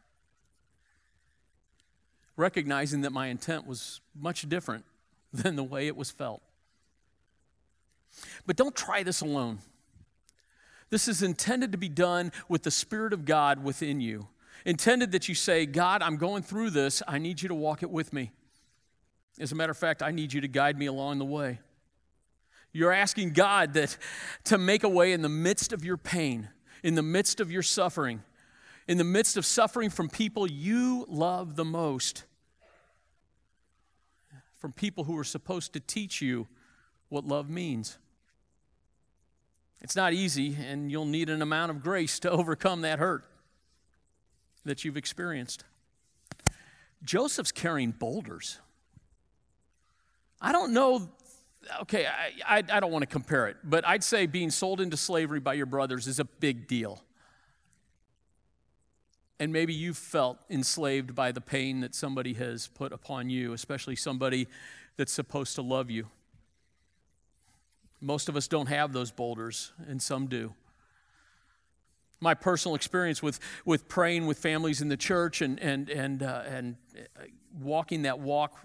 Recognizing 2.36 3.02
that 3.02 3.12
my 3.12 3.28
intent 3.28 3.66
was 3.66 4.00
much 4.18 4.48
different 4.48 4.84
than 5.32 5.56
the 5.56 5.64
way 5.64 5.86
it 5.86 5.96
was 5.96 6.10
felt. 6.10 6.42
But 8.46 8.56
don't 8.56 8.74
try 8.74 9.02
this 9.02 9.20
alone. 9.20 9.58
This 10.90 11.08
is 11.08 11.22
intended 11.22 11.72
to 11.72 11.78
be 11.78 11.88
done 11.88 12.32
with 12.48 12.62
the 12.62 12.70
Spirit 12.70 13.12
of 13.12 13.24
God 13.24 13.62
within 13.62 14.00
you. 14.00 14.28
Intended 14.64 15.12
that 15.12 15.28
you 15.28 15.34
say, 15.34 15.66
God, 15.66 16.02
I'm 16.02 16.16
going 16.16 16.42
through 16.42 16.70
this. 16.70 17.02
I 17.06 17.18
need 17.18 17.42
you 17.42 17.48
to 17.48 17.54
walk 17.54 17.82
it 17.82 17.90
with 17.90 18.12
me. 18.12 18.32
As 19.38 19.52
a 19.52 19.54
matter 19.54 19.70
of 19.70 19.76
fact, 19.76 20.02
I 20.02 20.10
need 20.10 20.32
you 20.32 20.40
to 20.40 20.48
guide 20.48 20.78
me 20.78 20.86
along 20.86 21.18
the 21.18 21.24
way. 21.24 21.60
You're 22.72 22.92
asking 22.92 23.32
God 23.32 23.74
that 23.74 23.96
to 24.44 24.58
make 24.58 24.84
a 24.84 24.88
way 24.88 25.12
in 25.12 25.22
the 25.22 25.28
midst 25.28 25.72
of 25.72 25.84
your 25.84 25.96
pain, 25.96 26.48
in 26.82 26.94
the 26.94 27.02
midst 27.02 27.40
of 27.40 27.50
your 27.50 27.62
suffering, 27.62 28.22
in 28.86 28.98
the 28.98 29.04
midst 29.04 29.36
of 29.36 29.46
suffering 29.46 29.90
from 29.90 30.08
people 30.08 30.46
you 30.46 31.06
love 31.08 31.56
the 31.56 31.64
most, 31.64 32.24
from 34.58 34.72
people 34.72 35.04
who 35.04 35.16
are 35.18 35.24
supposed 35.24 35.72
to 35.72 35.80
teach 35.80 36.20
you 36.20 36.46
what 37.08 37.26
love 37.26 37.48
means. 37.48 37.98
It's 39.80 39.96
not 39.96 40.12
easy, 40.12 40.56
and 40.56 40.90
you'll 40.90 41.04
need 41.04 41.30
an 41.30 41.42
amount 41.42 41.70
of 41.70 41.82
grace 41.82 42.18
to 42.20 42.30
overcome 42.32 42.82
that 42.82 42.98
hurt 42.98 43.24
that 44.64 44.84
you've 44.84 44.96
experienced. 44.96 45.64
Joseph's 47.04 47.52
carrying 47.52 47.92
boulders. 47.92 48.58
I 50.40 50.52
don't 50.52 50.72
know, 50.72 51.08
okay, 51.82 52.06
I, 52.06 52.58
I, 52.58 52.62
I 52.70 52.80
don't 52.80 52.92
want 52.92 53.02
to 53.02 53.06
compare 53.06 53.48
it, 53.48 53.56
but 53.64 53.86
I'd 53.86 54.04
say 54.04 54.26
being 54.26 54.50
sold 54.50 54.80
into 54.80 54.96
slavery 54.96 55.40
by 55.40 55.54
your 55.54 55.66
brothers 55.66 56.06
is 56.06 56.20
a 56.20 56.24
big 56.24 56.66
deal. 56.68 57.02
And 59.38 59.52
maybe 59.52 59.74
you 59.74 59.92
felt 59.92 60.38
enslaved 60.48 61.14
by 61.14 61.32
the 61.32 61.40
pain 61.40 61.80
that 61.80 61.94
somebody 61.94 62.32
has 62.34 62.68
put 62.68 62.92
upon 62.92 63.28
you, 63.28 63.52
especially 63.52 63.96
somebody 63.96 64.48
that's 64.96 65.12
supposed 65.12 65.54
to 65.56 65.62
love 65.62 65.90
you. 65.90 66.06
Most 68.00 68.28
of 68.28 68.36
us 68.36 68.48
don't 68.48 68.68
have 68.68 68.92
those 68.92 69.10
boulders, 69.10 69.72
and 69.88 70.00
some 70.00 70.26
do. 70.26 70.54
My 72.20 72.34
personal 72.34 72.74
experience 72.74 73.22
with, 73.22 73.40
with 73.64 73.88
praying 73.88 74.26
with 74.26 74.38
families 74.38 74.80
in 74.80 74.88
the 74.88 74.96
church 74.96 75.42
and, 75.42 75.60
and, 75.60 75.90
and, 75.90 76.22
uh, 76.22 76.42
and 76.46 76.76
uh, 76.96 77.24
walking 77.60 78.02
that 78.02 78.18
walk 78.18 78.58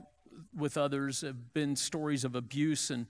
with 0.55 0.77
others 0.77 1.21
have 1.21 1.53
been 1.53 1.75
stories 1.75 2.23
of 2.23 2.35
abuse 2.35 2.89
and, 2.89 3.07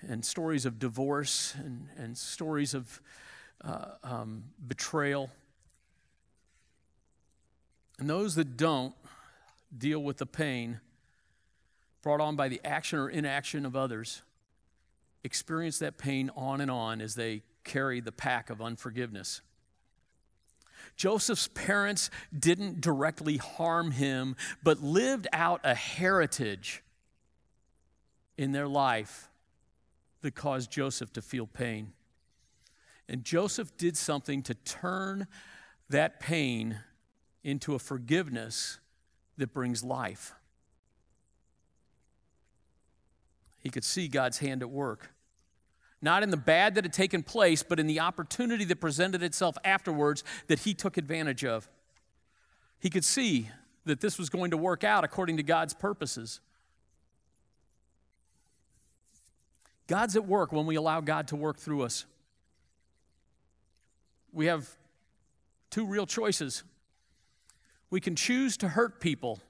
and 0.00 0.24
stories 0.24 0.66
of 0.66 0.78
divorce 0.78 1.54
and, 1.58 1.88
and 1.96 2.16
stories 2.16 2.74
of 2.74 3.00
uh, 3.64 3.86
um, 4.04 4.44
betrayal. 4.66 5.30
And 7.98 8.08
those 8.08 8.34
that 8.36 8.56
don't 8.56 8.94
deal 9.76 10.02
with 10.02 10.18
the 10.18 10.26
pain 10.26 10.80
brought 12.02 12.20
on 12.20 12.36
by 12.36 12.48
the 12.48 12.60
action 12.64 12.98
or 12.98 13.10
inaction 13.10 13.66
of 13.66 13.76
others 13.76 14.22
experience 15.22 15.78
that 15.80 15.98
pain 15.98 16.30
on 16.34 16.60
and 16.60 16.70
on 16.70 17.00
as 17.00 17.14
they 17.14 17.42
carry 17.64 18.00
the 18.00 18.12
pack 18.12 18.48
of 18.48 18.62
unforgiveness. 18.62 19.42
Joseph's 20.96 21.48
parents 21.48 22.10
didn't 22.36 22.80
directly 22.80 23.36
harm 23.36 23.90
him, 23.90 24.36
but 24.62 24.82
lived 24.82 25.26
out 25.32 25.60
a 25.64 25.74
heritage 25.74 26.82
in 28.36 28.52
their 28.52 28.68
life 28.68 29.28
that 30.22 30.34
caused 30.34 30.70
Joseph 30.70 31.12
to 31.14 31.22
feel 31.22 31.46
pain. 31.46 31.92
And 33.08 33.24
Joseph 33.24 33.76
did 33.76 33.96
something 33.96 34.42
to 34.44 34.54
turn 34.54 35.26
that 35.88 36.20
pain 36.20 36.78
into 37.42 37.74
a 37.74 37.78
forgiveness 37.78 38.78
that 39.36 39.52
brings 39.52 39.82
life. 39.82 40.34
He 43.58 43.68
could 43.68 43.84
see 43.84 44.08
God's 44.08 44.38
hand 44.38 44.62
at 44.62 44.70
work. 44.70 45.12
Not 46.02 46.22
in 46.22 46.30
the 46.30 46.36
bad 46.36 46.74
that 46.76 46.84
had 46.84 46.92
taken 46.92 47.22
place, 47.22 47.62
but 47.62 47.78
in 47.78 47.86
the 47.86 48.00
opportunity 48.00 48.64
that 48.64 48.80
presented 48.80 49.22
itself 49.22 49.56
afterwards 49.64 50.24
that 50.46 50.60
he 50.60 50.72
took 50.72 50.96
advantage 50.96 51.44
of. 51.44 51.68
He 52.78 52.88
could 52.88 53.04
see 53.04 53.50
that 53.84 54.00
this 54.00 54.18
was 54.18 54.30
going 54.30 54.50
to 54.52 54.56
work 54.56 54.84
out 54.84 55.04
according 55.04 55.36
to 55.36 55.42
God's 55.42 55.74
purposes. 55.74 56.40
God's 59.86 60.16
at 60.16 60.26
work 60.26 60.52
when 60.52 60.66
we 60.66 60.76
allow 60.76 61.00
God 61.00 61.28
to 61.28 61.36
work 61.36 61.58
through 61.58 61.82
us. 61.82 62.06
We 64.32 64.46
have 64.46 64.68
two 65.68 65.86
real 65.86 66.06
choices 66.06 66.62
We 67.90 68.00
can 68.00 68.14
choose 68.14 68.56
to 68.58 68.68
hurt 68.68 69.00
people. 69.00 69.40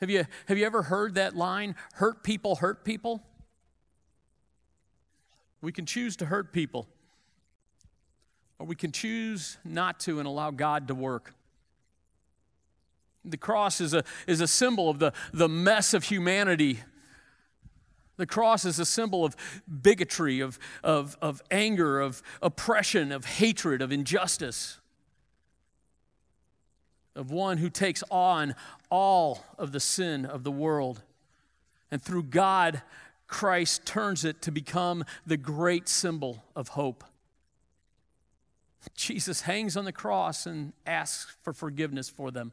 Have 0.00 0.08
you, 0.08 0.24
have 0.46 0.56
you 0.56 0.64
ever 0.64 0.82
heard 0.82 1.16
that 1.16 1.34
line? 1.34 1.74
Hurt 1.94 2.22
people, 2.22 2.56
hurt 2.56 2.84
people? 2.84 3.24
We 5.66 5.72
can 5.72 5.84
choose 5.84 6.14
to 6.18 6.26
hurt 6.26 6.52
people, 6.52 6.86
or 8.60 8.66
we 8.66 8.76
can 8.76 8.92
choose 8.92 9.58
not 9.64 9.98
to 9.98 10.20
and 10.20 10.28
allow 10.28 10.52
God 10.52 10.86
to 10.86 10.94
work. 10.94 11.34
The 13.24 13.36
cross 13.36 13.80
is 13.80 13.92
a, 13.92 14.04
is 14.28 14.40
a 14.40 14.46
symbol 14.46 14.88
of 14.88 15.00
the, 15.00 15.12
the 15.32 15.48
mess 15.48 15.92
of 15.92 16.04
humanity. 16.04 16.78
The 18.16 18.26
cross 18.26 18.64
is 18.64 18.78
a 18.78 18.86
symbol 18.86 19.24
of 19.24 19.34
bigotry, 19.82 20.38
of, 20.38 20.60
of, 20.84 21.16
of 21.20 21.42
anger, 21.50 21.98
of 21.98 22.22
oppression, 22.40 23.10
of 23.10 23.24
hatred, 23.24 23.82
of 23.82 23.90
injustice 23.90 24.78
of 27.16 27.32
one 27.32 27.58
who 27.58 27.70
takes 27.70 28.04
on 28.08 28.54
all 28.88 29.42
of 29.58 29.72
the 29.72 29.80
sin 29.80 30.26
of 30.26 30.44
the 30.44 30.52
world. 30.52 31.02
And 31.90 32.00
through 32.00 32.24
God, 32.24 32.82
Christ 33.26 33.86
turns 33.86 34.24
it 34.24 34.42
to 34.42 34.50
become 34.50 35.04
the 35.26 35.36
great 35.36 35.88
symbol 35.88 36.44
of 36.54 36.68
hope. 36.68 37.04
Jesus 38.94 39.42
hangs 39.42 39.76
on 39.76 39.84
the 39.84 39.92
cross 39.92 40.46
and 40.46 40.72
asks 40.86 41.36
for 41.42 41.52
forgiveness 41.52 42.08
for 42.08 42.30
them. 42.30 42.52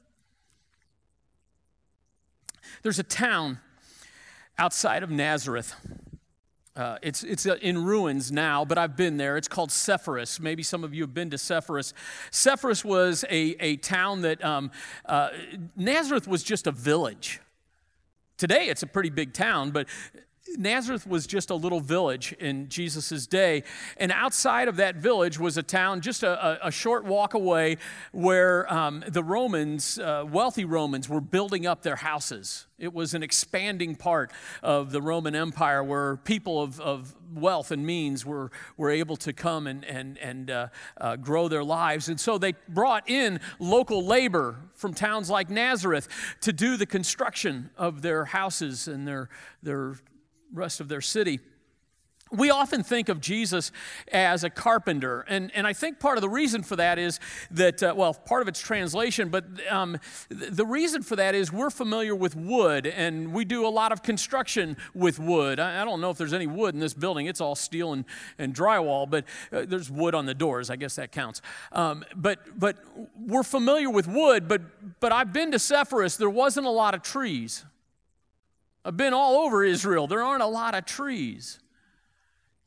There's 2.81 2.99
a 2.99 3.03
town 3.03 3.59
outside 4.57 5.03
of 5.03 5.11
Nazareth 5.11 5.75
uh, 6.75 6.97
it's 7.03 7.23
it's 7.23 7.45
uh, 7.45 7.55
in 7.61 7.83
ruins 7.83 8.31
now, 8.31 8.65
but 8.65 8.79
I've 8.79 8.97
been 8.97 9.17
there. 9.17 9.37
It's 9.37 9.47
called 9.47 9.71
Sepphoris. 9.71 10.39
Maybe 10.39 10.63
some 10.63 10.83
of 10.83 10.91
you 10.91 11.03
have 11.03 11.13
been 11.13 11.29
to 11.29 11.37
Sepphoris. 11.37 11.93
Sepphoris 12.31 12.83
was 12.83 13.23
a, 13.29 13.55
a 13.59 13.77
town 13.77 14.21
that 14.21 14.43
um, 14.43 14.71
uh, 15.05 15.29
Nazareth 15.75 16.27
was 16.27 16.41
just 16.41 16.65
a 16.65 16.71
village. 16.71 17.41
Today 18.37 18.69
it's 18.69 18.81
a 18.81 18.87
pretty 18.87 19.11
big 19.11 19.33
town, 19.33 19.69
but 19.69 19.87
Nazareth 20.57 21.07
was 21.07 21.27
just 21.27 21.49
a 21.49 21.55
little 21.55 21.79
village 21.79 22.33
in 22.33 22.69
Jesus' 22.69 23.27
day. 23.27 23.63
And 23.97 24.11
outside 24.11 24.67
of 24.67 24.77
that 24.77 24.95
village 24.95 25.39
was 25.39 25.57
a 25.57 25.63
town 25.63 26.01
just 26.01 26.23
a, 26.23 26.65
a 26.65 26.71
short 26.71 27.05
walk 27.05 27.33
away 27.33 27.77
where 28.11 28.71
um, 28.71 29.03
the 29.07 29.23
Romans, 29.23 29.99
uh, 29.99 30.25
wealthy 30.29 30.65
Romans, 30.65 31.09
were 31.09 31.21
building 31.21 31.65
up 31.65 31.81
their 31.81 31.95
houses. 31.95 32.67
It 32.77 32.93
was 32.93 33.13
an 33.13 33.23
expanding 33.23 33.95
part 33.95 34.31
of 34.61 34.91
the 34.91 35.01
Roman 35.01 35.35
Empire 35.35 35.83
where 35.83 36.17
people 36.17 36.61
of, 36.61 36.79
of 36.81 37.15
wealth 37.33 37.71
and 37.71 37.85
means 37.85 38.25
were, 38.25 38.51
were 38.77 38.89
able 38.89 39.15
to 39.17 39.33
come 39.33 39.67
and, 39.67 39.85
and, 39.85 40.17
and 40.17 40.51
uh, 40.51 40.67
uh, 40.99 41.15
grow 41.15 41.47
their 41.47 41.63
lives. 41.63 42.09
And 42.09 42.19
so 42.19 42.37
they 42.37 42.53
brought 42.67 43.09
in 43.09 43.39
local 43.59 44.05
labor 44.05 44.57
from 44.73 44.93
towns 44.93 45.29
like 45.29 45.49
Nazareth 45.49 46.07
to 46.41 46.51
do 46.51 46.77
the 46.77 46.85
construction 46.85 47.69
of 47.77 48.01
their 48.01 48.25
houses 48.25 48.87
and 48.87 49.07
their, 49.07 49.29
their 49.61 49.95
rest 50.53 50.79
of 50.79 50.87
their 50.87 51.01
city. 51.01 51.39
We 52.31 52.49
often 52.49 52.81
think 52.81 53.09
of 53.09 53.21
Jesus 53.21 53.71
as 54.11 54.43
a 54.43 54.49
carpenter, 54.49 55.23
and, 55.27 55.51
and 55.53 55.67
I 55.67 55.73
think 55.73 55.99
part 55.99 56.17
of 56.17 56.23
the 56.23 56.29
reason 56.29 56.63
for 56.63 56.75
that 56.77 56.97
is 56.97 57.19
that, 57.51 57.83
uh, 57.83 57.93
well, 57.95 58.15
part 58.15 58.41
of 58.41 58.47
it's 58.47 58.59
translation, 58.59 59.29
but 59.29 59.45
um, 59.69 59.99
the 60.29 60.65
reason 60.65 61.03
for 61.03 61.15
that 61.15 61.35
is 61.35 61.53
we're 61.53 61.69
familiar 61.69 62.15
with 62.15 62.35
wood, 62.35 62.87
and 62.87 63.33
we 63.33 63.45
do 63.45 63.67
a 63.67 63.69
lot 63.69 63.91
of 63.91 64.01
construction 64.01 64.77
with 64.95 65.19
wood. 65.19 65.59
I, 65.59 65.83
I 65.83 65.85
don't 65.85 66.01
know 66.01 66.09
if 66.09 66.17
there's 66.17 66.33
any 66.33 66.47
wood 66.47 66.73
in 66.73 66.79
this 66.79 66.95
building, 66.95 67.27
it's 67.27 67.41
all 67.41 67.53
steel 67.53 67.93
and, 67.93 68.03
and 68.39 68.55
drywall, 68.55 69.07
but 69.07 69.25
uh, 69.51 69.65
there's 69.67 69.91
wood 69.91 70.15
on 70.15 70.25
the 70.25 70.33
doors, 70.33 70.71
I 70.71 70.75
guess 70.75 70.95
that 70.95 71.11
counts. 71.11 71.39
Um, 71.71 72.03
but, 72.15 72.39
but 72.57 72.77
we're 73.15 73.43
familiar 73.43 73.91
with 73.91 74.07
wood, 74.07 74.47
but, 74.47 74.61
but 74.99 75.11
I've 75.11 75.33
been 75.33 75.51
to 75.51 75.59
Sepphoris, 75.59 76.17
there 76.17 76.31
wasn't 76.31 76.65
a 76.65 76.71
lot 76.71 76.95
of 76.95 77.03
trees. 77.03 77.63
I've 78.85 78.97
been 78.97 79.13
all 79.13 79.45
over 79.45 79.63
Israel. 79.63 80.07
There 80.07 80.21
aren't 80.21 80.43
a 80.43 80.47
lot 80.47 80.75
of 80.75 80.85
trees. 80.85 81.59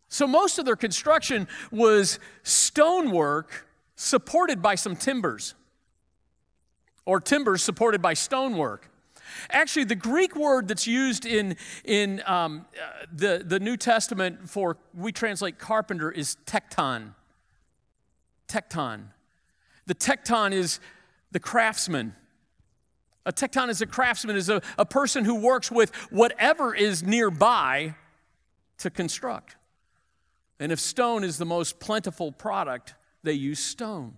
So 0.08 0.26
most 0.26 0.58
of 0.58 0.64
their 0.64 0.76
construction 0.76 1.48
was 1.70 2.18
stonework 2.42 3.66
supported 3.96 4.62
by 4.62 4.74
some 4.74 4.96
timbers, 4.96 5.54
or 7.04 7.20
timbers 7.20 7.62
supported 7.62 8.00
by 8.00 8.14
stonework. 8.14 8.90
Actually, 9.50 9.84
the 9.84 9.96
Greek 9.96 10.36
word 10.36 10.68
that's 10.68 10.86
used 10.86 11.26
in, 11.26 11.56
in 11.84 12.22
um, 12.26 12.64
uh, 12.80 13.06
the, 13.12 13.42
the 13.44 13.58
New 13.58 13.76
Testament 13.76 14.48
for, 14.48 14.76
we 14.94 15.12
translate 15.12 15.58
carpenter, 15.58 16.10
is 16.10 16.36
tekton. 16.46 17.14
Tekton. 18.48 19.06
The 19.86 19.94
tekton 19.94 20.52
is 20.52 20.80
the 21.32 21.40
craftsman. 21.40 22.14
A 23.26 23.32
tekton 23.32 23.68
is 23.68 23.82
a 23.82 23.86
craftsman, 23.86 24.36
is 24.36 24.48
a, 24.48 24.62
a 24.78 24.86
person 24.86 25.24
who 25.24 25.34
works 25.34 25.70
with 25.70 25.94
whatever 26.10 26.72
is 26.72 27.02
nearby 27.02 27.96
to 28.78 28.88
construct. 28.88 29.56
And 30.60 30.70
if 30.70 30.78
stone 30.78 31.24
is 31.24 31.36
the 31.36 31.44
most 31.44 31.80
plentiful 31.80 32.30
product, 32.30 32.94
they 33.24 33.32
use 33.32 33.58
stone. 33.58 34.14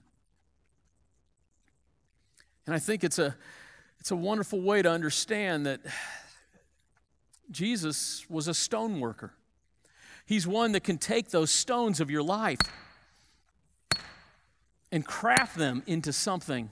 And 2.66 2.74
I 2.74 2.78
think 2.78 3.02
it's 3.02 3.18
a, 3.18 3.34
it's 3.98 4.10
a 4.10 4.16
wonderful 4.16 4.60
way 4.60 4.82
to 4.82 4.90
understand 4.90 5.64
that 5.64 5.80
Jesus 7.50 8.26
was 8.28 8.46
a 8.46 8.54
stone 8.54 9.00
worker. 9.00 9.32
He's 10.26 10.46
one 10.46 10.72
that 10.72 10.84
can 10.84 10.98
take 10.98 11.30
those 11.30 11.50
stones 11.50 11.98
of 11.98 12.10
your 12.10 12.22
life 12.22 12.60
and 14.92 15.02
craft 15.02 15.56
them 15.56 15.82
into 15.86 16.12
something 16.12 16.68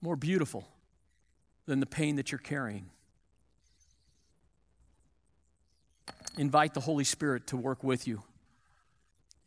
more 0.00 0.14
beautiful 0.14 0.68
than 1.72 1.80
the 1.80 1.86
pain 1.86 2.16
that 2.16 2.30
you're 2.30 2.38
carrying. 2.38 2.90
Invite 6.36 6.74
the 6.74 6.80
Holy 6.80 7.04
Spirit 7.04 7.46
to 7.46 7.56
work 7.56 7.82
with 7.82 8.06
you 8.06 8.24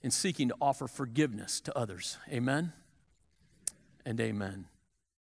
in 0.01 0.09
seeking 0.09 0.47
to 0.47 0.55
offer 0.59 0.88
forgiveness 0.88 1.61
to 1.61 1.77
others. 1.77 2.17
Amen 2.31 2.73
and 4.07 4.19
amen. 4.19 4.65